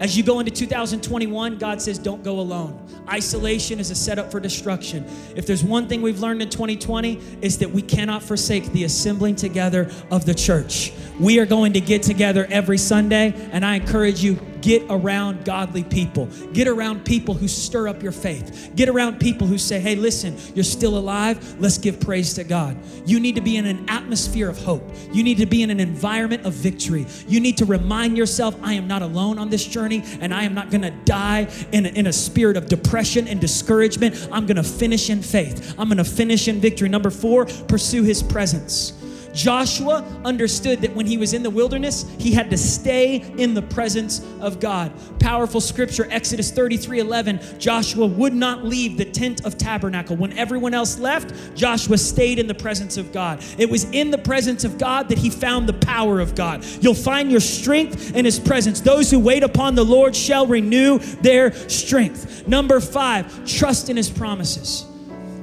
[0.00, 2.86] As you go into 2021, God says, don't go alone.
[3.08, 5.04] Isolation is a setup for destruction.
[5.34, 9.34] If there's one thing we've learned in 2020, is that we cannot forsake the assembling
[9.34, 10.92] together of the church.
[11.18, 15.84] We are going to get together every Sunday, and I encourage you, get around godly
[15.84, 16.26] people.
[16.52, 18.72] Get around people who stir up your faith.
[18.74, 21.60] Get around people who say, hey, listen, you're still alive.
[21.60, 22.76] Let's give praise to God.
[23.06, 24.88] You need to be in an atmosphere of hope.
[25.12, 27.06] You need to be in an environment of victory.
[27.26, 30.54] You need to remind yourself, I am not alone on this journey, and I am
[30.54, 34.28] not going to die in a, in a spirit of depression and discouragement.
[34.30, 35.74] I'm going to finish in faith.
[35.78, 36.88] I'm going to finish in victory.
[36.88, 38.92] Number four, pursue his presence.
[39.38, 43.62] Joshua understood that when he was in the wilderness, he had to stay in the
[43.62, 44.92] presence of God.
[45.20, 47.40] Powerful scripture, Exodus 33 11.
[47.60, 50.16] Joshua would not leave the tent of tabernacle.
[50.16, 53.40] When everyone else left, Joshua stayed in the presence of God.
[53.58, 56.64] It was in the presence of God that he found the power of God.
[56.80, 58.80] You'll find your strength in his presence.
[58.80, 62.48] Those who wait upon the Lord shall renew their strength.
[62.48, 64.87] Number five, trust in his promises.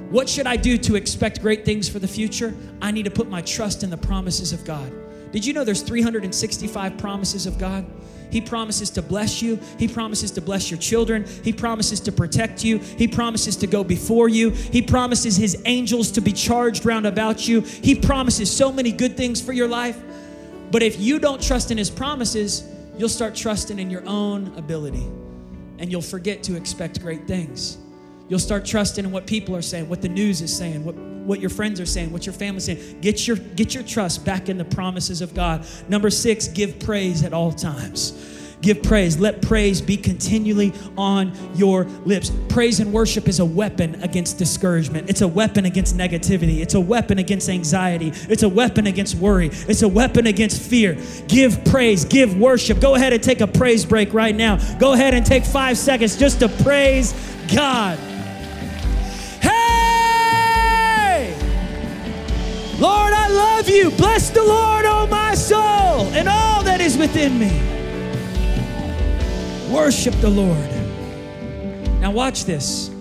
[0.09, 2.55] What should I do to expect great things for the future?
[2.81, 4.91] I need to put my trust in the promises of God.
[5.31, 7.85] Did you know there's 365 promises of God?
[8.29, 9.59] He promises to bless you.
[9.77, 11.25] He promises to bless your children.
[11.43, 12.79] He promises to protect you.
[12.79, 14.49] He promises to go before you.
[14.51, 17.61] He promises his angels to be charged round about you.
[17.61, 20.01] He promises so many good things for your life.
[20.71, 22.63] But if you don't trust in his promises,
[22.97, 25.05] you'll start trusting in your own ability
[25.77, 27.77] and you'll forget to expect great things.
[28.27, 31.39] You'll start trusting in what people are saying, what the news is saying, what, what
[31.39, 32.99] your friends are saying, what your family's saying.
[33.01, 35.65] Get your, get your trust back in the promises of God.
[35.89, 38.31] Number six, give praise at all times.
[38.61, 39.19] Give praise.
[39.19, 42.31] Let praise be continually on your lips.
[42.49, 45.07] Praise and worship is a weapon against discouragement.
[45.07, 46.61] It's a weapon against negativity.
[46.61, 48.11] It's a weapon against anxiety.
[48.27, 49.49] It's a weapon against worry.
[49.51, 50.97] It's a weapon against fear.
[51.27, 52.05] Give praise.
[52.05, 52.79] Give worship.
[52.79, 54.57] Go ahead and take a praise break right now.
[54.79, 57.13] Go ahead and take five seconds just to praise
[57.53, 57.99] God.
[62.85, 63.89] Lord, I love you.
[63.89, 67.51] Bless the Lord, oh my soul, and all that is within me.
[69.73, 70.69] Worship the Lord.
[71.99, 72.91] Now, watch this.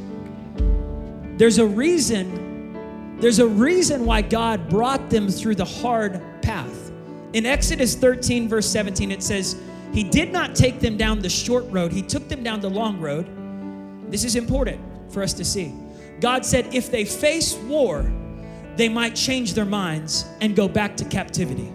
[1.37, 6.91] There's a reason, there's a reason why God brought them through the hard path.
[7.35, 9.61] In Exodus 13, verse 17, it says,
[9.93, 12.99] He did not take them down the short road, He took them down the long
[13.01, 13.29] road.
[14.11, 14.81] This is important
[15.13, 15.75] for us to see.
[16.21, 18.11] God said, if they face war,
[18.77, 21.73] they might change their minds and go back to captivity.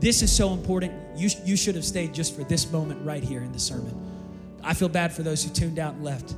[0.00, 0.92] This is so important.
[1.16, 3.98] You, you should have stayed just for this moment right here in the sermon.
[4.62, 6.34] I feel bad for those who tuned out and left.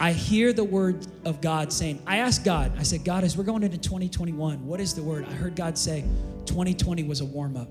[0.00, 3.44] I hear the word of God saying, I asked God, I said, God, as we're
[3.44, 5.26] going into 2021, what is the word?
[5.28, 6.02] I heard God say,
[6.46, 7.68] 2020 was a warm up.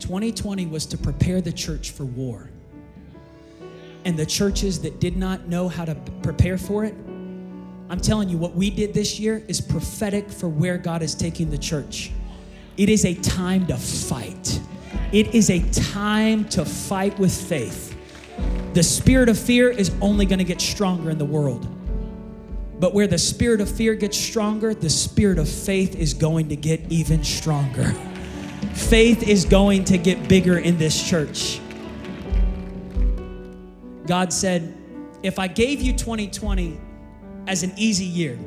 [0.00, 2.50] 2020 was to prepare the church for war
[4.04, 6.94] and the churches that did not know how to prepare for it,
[7.88, 11.50] I'm telling you, what we did this year is prophetic for where God is taking
[11.50, 12.10] the church.
[12.76, 14.60] It is a time to fight.
[15.12, 17.96] It is a time to fight with faith.
[18.72, 21.68] The spirit of fear is only going to get stronger in the world.
[22.80, 26.56] But where the spirit of fear gets stronger, the spirit of faith is going to
[26.56, 27.94] get even stronger.
[28.72, 31.60] Faith is going to get bigger in this church.
[34.06, 34.74] God said,
[35.22, 36.78] if I gave you 2020
[37.46, 38.38] as an easy year,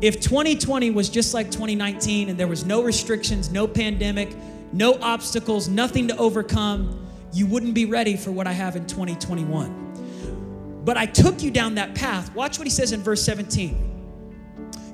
[0.00, 4.34] if 2020 was just like 2019 and there was no restrictions, no pandemic,
[4.72, 10.82] no obstacles, nothing to overcome, you wouldn't be ready for what I have in 2021.
[10.84, 12.34] But I took you down that path.
[12.34, 13.86] Watch what he says in verse 17.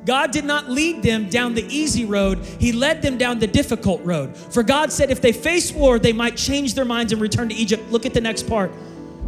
[0.05, 4.03] God did not lead them down the easy road, He led them down the difficult
[4.05, 4.37] road.
[4.37, 7.55] For God said if they face war, they might change their minds and return to
[7.55, 7.91] Egypt.
[7.91, 8.71] Look at the next part.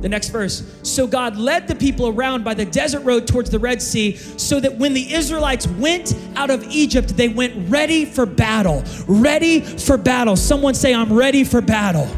[0.01, 0.63] The next verse.
[0.83, 4.61] So God led the people around by the desert road towards the Red Sea, so
[4.61, 8.85] that when the Israelites went out of Egypt, they went ready for battle.
[9.07, 10.37] Ready for battle.
[10.37, 12.09] Someone say, I'm ready for battle.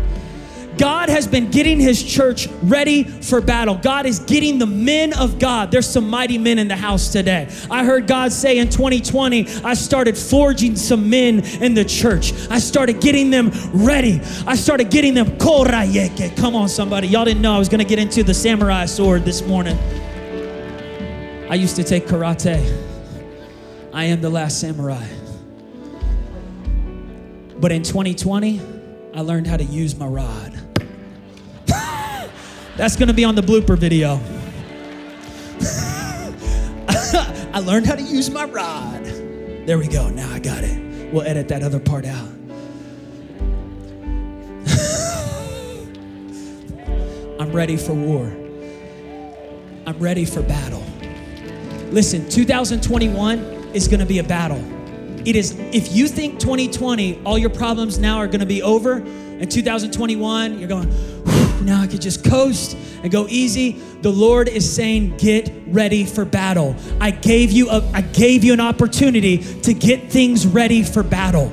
[0.79, 3.75] God has been getting his church ready for battle.
[3.75, 5.71] God is getting the men of God.
[5.71, 7.49] There's some mighty men in the house today.
[7.71, 12.33] I heard God say in 2020, I started forging some men in the church.
[12.49, 14.21] I started getting them ready.
[14.47, 15.37] I started getting them.
[15.39, 17.09] Come on, somebody.
[17.09, 19.77] Y'all didn't know I was going to get into the samurai sword this morning.
[21.51, 22.87] I used to take karate.
[23.93, 25.07] I am the last samurai.
[27.59, 28.61] But in 2020,
[29.15, 30.58] I learned how to use my rod.
[32.79, 34.21] That's gonna be on the blooper video.
[37.53, 39.05] I learned how to use my rod.
[39.67, 41.13] There we go, now I got it.
[41.13, 42.25] We'll edit that other part out.
[47.41, 48.27] I'm ready for war.
[49.85, 50.85] I'm ready for battle.
[51.91, 53.41] Listen, 2021
[53.75, 54.63] is gonna be a battle.
[55.27, 59.03] It is, if you think 2020, all your problems now are gonna be over,
[59.41, 60.89] and 2021, you're going,
[61.63, 63.73] now I could just coast and go easy.
[64.03, 66.77] The Lord is saying, get ready for battle.
[67.01, 71.53] I gave you a, I gave you an opportunity to get things ready for battle.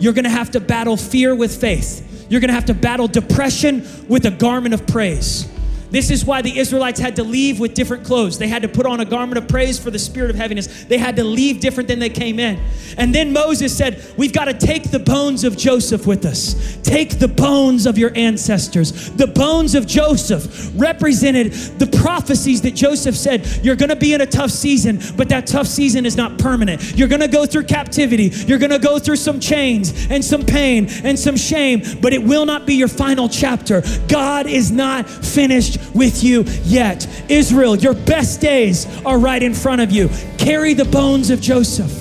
[0.00, 2.26] You're gonna have to battle fear with faith.
[2.28, 5.48] You're gonna have to battle depression with a garment of praise.
[5.94, 8.36] This is why the Israelites had to leave with different clothes.
[8.36, 10.82] They had to put on a garment of praise for the spirit of heaviness.
[10.86, 12.60] They had to leave different than they came in.
[12.98, 16.80] And then Moses said, We've got to take the bones of Joseph with us.
[16.82, 19.12] Take the bones of your ancestors.
[19.12, 24.20] The bones of Joseph represented the prophecies that Joseph said, You're going to be in
[24.20, 26.96] a tough season, but that tough season is not permanent.
[26.96, 28.32] You're going to go through captivity.
[28.48, 32.24] You're going to go through some chains and some pain and some shame, but it
[32.24, 33.84] will not be your final chapter.
[34.08, 37.06] God is not finished with you yet.
[37.30, 40.08] Israel, your best days are right in front of you.
[40.38, 41.92] Carry the bones of Joseph.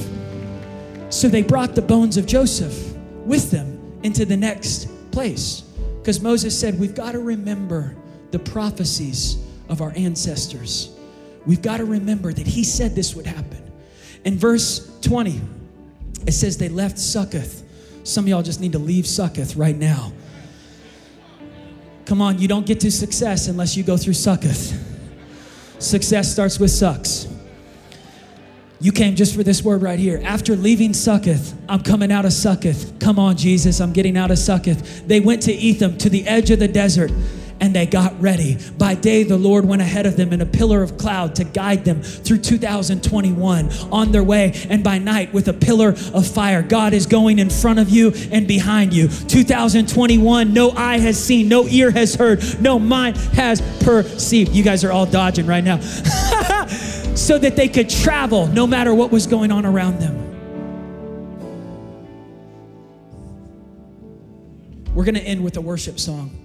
[1.09, 5.61] So they brought the bones of Joseph with them into the next place.
[5.99, 7.95] Because Moses said, We've got to remember
[8.31, 9.37] the prophecies
[9.69, 10.95] of our ancestors.
[11.45, 13.71] We've got to remember that he said this would happen.
[14.25, 15.39] In verse 20,
[16.25, 17.63] it says they left Succoth.
[18.03, 20.11] Some of y'all just need to leave Succoth right now.
[22.05, 24.73] Come on, you don't get to success unless you go through Succoth.
[25.79, 27.27] Success starts with sucks.
[28.79, 30.21] You came just for this word right here.
[30.23, 32.99] After leaving Succoth, I'm coming out of Succoth.
[32.99, 35.07] Come on, Jesus, I'm getting out of Succoth.
[35.07, 37.11] They went to Etham, to the edge of the desert
[37.63, 38.57] and they got ready.
[38.77, 41.85] By day, the Lord went ahead of them in a pillar of cloud to guide
[41.85, 46.61] them through 2021 on their way, and by night, with a pillar of fire.
[46.61, 49.07] God is going in front of you and behind you.
[49.07, 54.51] 2021, no eye has seen, no ear has heard, no mind has perceived.
[54.51, 55.79] You guys are all dodging right now.
[57.15, 60.19] so that they could travel no matter what was going on around them.
[64.93, 66.42] We're going to end with a worship song.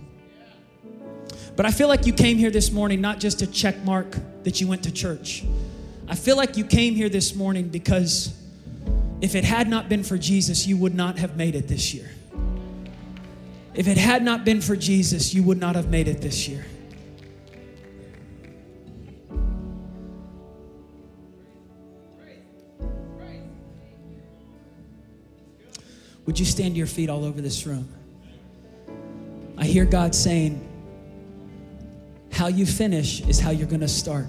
[1.59, 4.61] But I feel like you came here this morning not just to check mark that
[4.61, 5.43] you went to church.
[6.07, 8.33] I feel like you came here this morning because
[9.21, 12.09] if it had not been for Jesus, you would not have made it this year.
[13.75, 16.65] If it had not been for Jesus, you would not have made it this year.
[26.25, 27.89] Would you stand to your feet all over this room?
[29.57, 30.68] I hear God saying,
[32.31, 34.27] how you finish is how you're going to start.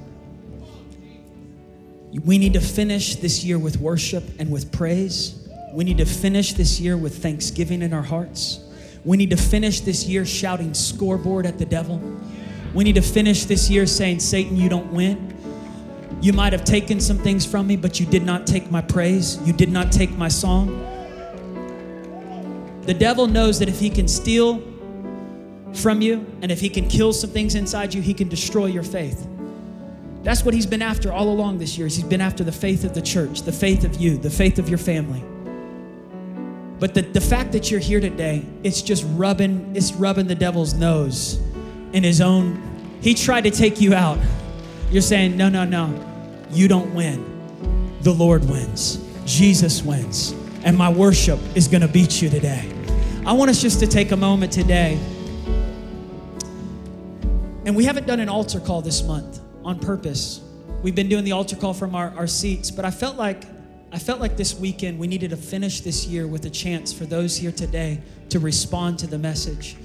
[2.24, 5.48] We need to finish this year with worship and with praise.
[5.74, 8.62] We need to finish this year with thanksgiving in our hearts.
[9.06, 12.02] We need to finish this year shouting scoreboard at the devil.
[12.74, 15.36] We need to finish this year saying, Satan, you don't win.
[16.22, 19.40] You might have taken some things from me, but you did not take my praise.
[19.46, 20.68] You did not take my song.
[22.82, 24.64] The devil knows that if he can steal
[25.74, 28.84] from you, and if he can kill some things inside you, he can destroy your
[28.84, 29.28] faith.
[30.24, 31.88] That's what he's been after all along this year.
[31.88, 34.60] Is he's been after the faith of the church, the faith of you, the faith
[34.60, 35.24] of your family.
[36.80, 40.74] But the, the fact that you're here today, it's just rubbing, it's rubbing the devil's
[40.74, 41.40] nose
[41.94, 42.62] in his own.
[43.02, 44.18] He tried to take you out.
[44.90, 45.94] You're saying, no, no, no,
[46.52, 47.26] you don't win.
[48.02, 49.06] The Lord wins.
[49.26, 50.34] Jesus wins.
[50.64, 52.72] And my worship is going to beat you today.
[53.26, 55.00] I want us just to take a moment today.
[57.70, 60.42] And we haven't done an altar call this month on purpose.
[60.82, 63.44] We've been doing the altar call from our, our seats, but I felt like
[63.92, 67.06] I felt like this weekend we needed to finish this year with a chance for
[67.06, 69.76] those here today to respond to the message.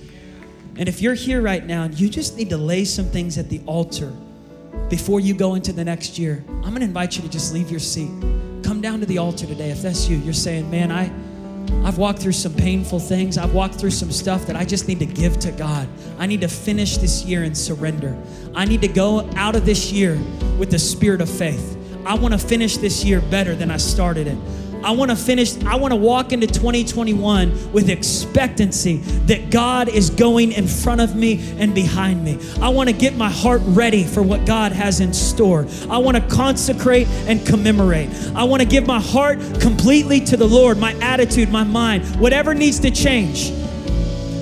[0.78, 3.50] And if you're here right now and you just need to lay some things at
[3.50, 4.10] the altar
[4.88, 7.70] before you go into the next year, I'm going to invite you to just leave
[7.70, 8.08] your seat.
[8.62, 9.68] Come down to the altar today.
[9.68, 11.12] If that's you, you're saying, "Man, I
[11.82, 13.38] I've walked through some painful things.
[13.38, 15.88] I've walked through some stuff that I just need to give to God.
[16.18, 18.16] I need to finish this year and surrender.
[18.54, 20.18] I need to go out of this year
[20.58, 21.78] with the spirit of faith.
[22.06, 24.38] I want to finish this year better than I started it.
[24.84, 30.10] I want to finish, I want to walk into 2021 with expectancy that God is
[30.10, 32.38] going in front of me and behind me.
[32.60, 35.66] I want to get my heart ready for what God has in store.
[35.88, 38.10] I want to consecrate and commemorate.
[38.34, 42.52] I want to give my heart completely to the Lord, my attitude, my mind, whatever
[42.52, 43.52] needs to change.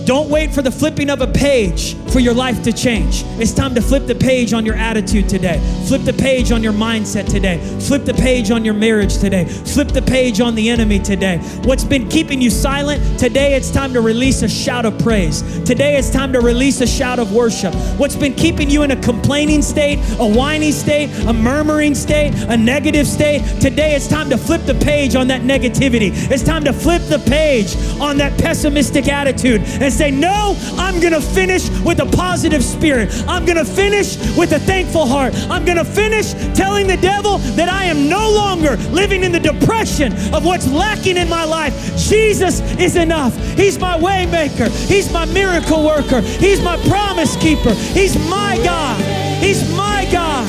[0.04, 3.22] Don't wait for the flipping of a page for your life to change.
[3.38, 5.60] It's time to flip the page on your attitude today.
[5.86, 7.58] Flip the page on your mindset today.
[7.80, 9.44] Flip the page on your marriage today.
[9.44, 11.38] Flip the page on the enemy today.
[11.64, 13.18] What's been keeping you silent?
[13.18, 15.42] Today it's time to release a shout of praise.
[15.62, 17.74] Today it's time to release a shout of worship.
[17.96, 22.56] What's been keeping you in a complaining state, a whiny state, a murmuring state, a
[22.56, 23.40] negative state?
[23.60, 26.10] Today it's time to flip the page on that negativity.
[26.30, 29.62] It's time to flip the page on that pessimistic attitude
[29.92, 33.10] say, No, I'm going to finish with a positive spirit.
[33.28, 35.34] I'm going to finish with a thankful heart.
[35.50, 39.40] I'm going to finish telling the devil that I am no longer living in the
[39.40, 41.74] depression of what's lacking in my life.
[41.96, 43.36] Jesus is enough.
[43.56, 44.68] He's my waymaker.
[44.88, 46.20] He's my miracle worker.
[46.20, 47.74] He's my promise keeper.
[47.74, 49.00] He's my God.
[49.42, 50.48] He's my God.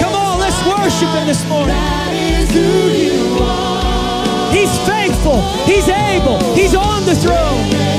[0.00, 2.99] Come on, let's worship him this morning.
[5.22, 5.42] He's.
[5.66, 6.38] He's able.
[6.54, 7.89] He's on the throne.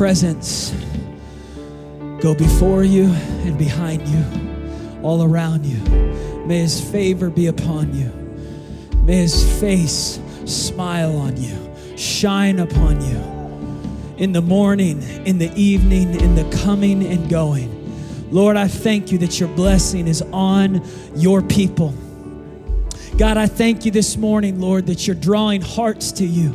[0.00, 0.70] Presence
[2.22, 3.04] go before you
[3.44, 4.24] and behind you,
[5.02, 5.76] all around you.
[6.46, 8.08] May his favor be upon you.
[9.04, 11.54] May his face smile on you,
[11.98, 14.16] shine upon you.
[14.16, 17.70] In the morning, in the evening, in the coming and going.
[18.30, 20.82] Lord, I thank you that your blessing is on
[21.14, 21.92] your people.
[23.16, 26.50] God, I thank you this morning, Lord, that you're drawing hearts to you.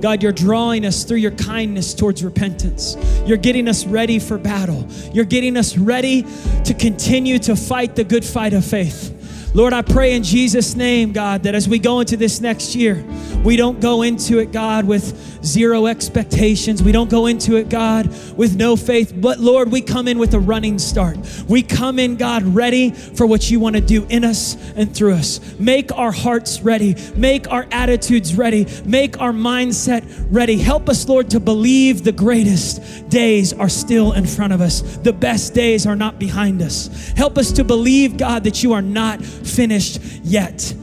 [0.00, 2.96] God, you're drawing us through your kindness towards repentance.
[3.26, 4.86] You're getting us ready for battle.
[5.12, 6.22] You're getting us ready
[6.64, 9.16] to continue to fight the good fight of faith.
[9.52, 13.04] Lord, I pray in Jesus' name, God, that as we go into this next year,
[13.44, 16.82] we don't go into it, God, with zero expectations.
[16.82, 19.12] We don't go into it, God, with no faith.
[19.16, 21.16] But Lord, we come in with a running start.
[21.48, 25.14] We come in, God, ready for what you want to do in us and through
[25.14, 25.40] us.
[25.58, 26.94] Make our hearts ready.
[27.16, 28.66] Make our attitudes ready.
[28.84, 30.58] Make our mindset ready.
[30.58, 34.82] Help us, Lord, to believe the greatest days are still in front of us.
[34.98, 37.08] The best days are not behind us.
[37.16, 40.74] Help us to believe, God, that you are not finished yet.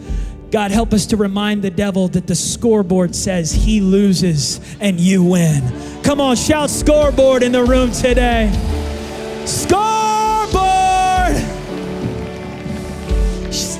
[0.51, 5.24] God, help us to remind the devil that the scoreboard says he loses and you
[5.24, 5.62] win.
[6.03, 8.49] Come on, shout scoreboard in the room today.
[9.45, 9.97] Scoreboard!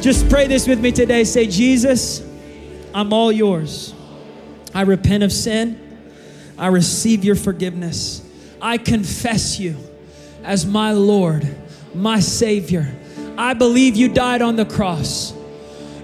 [0.02, 1.24] Just pray this with me today.
[1.24, 2.22] Say, Jesus,
[2.94, 3.94] I'm all yours.
[4.74, 5.84] I repent of sin.
[6.58, 8.24] I receive your forgiveness.
[8.62, 9.78] I confess you
[10.44, 11.48] as my Lord,
[11.94, 12.88] my Savior.
[13.38, 15.34] I believe you died on the cross.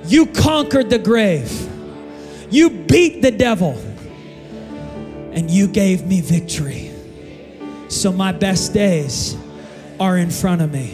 [0.06, 1.52] You conquered the grave.
[2.52, 3.72] You beat the devil.
[5.32, 6.92] And you gave me victory.
[7.90, 9.36] So my best days
[10.00, 10.94] are in front of me.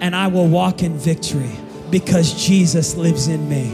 [0.00, 1.50] And I will walk in victory
[1.90, 3.70] because Jesus lives in me.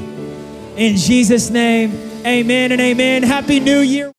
[0.77, 1.93] In Jesus' name,
[2.27, 3.23] amen and amen.
[3.23, 4.13] Happy New Year.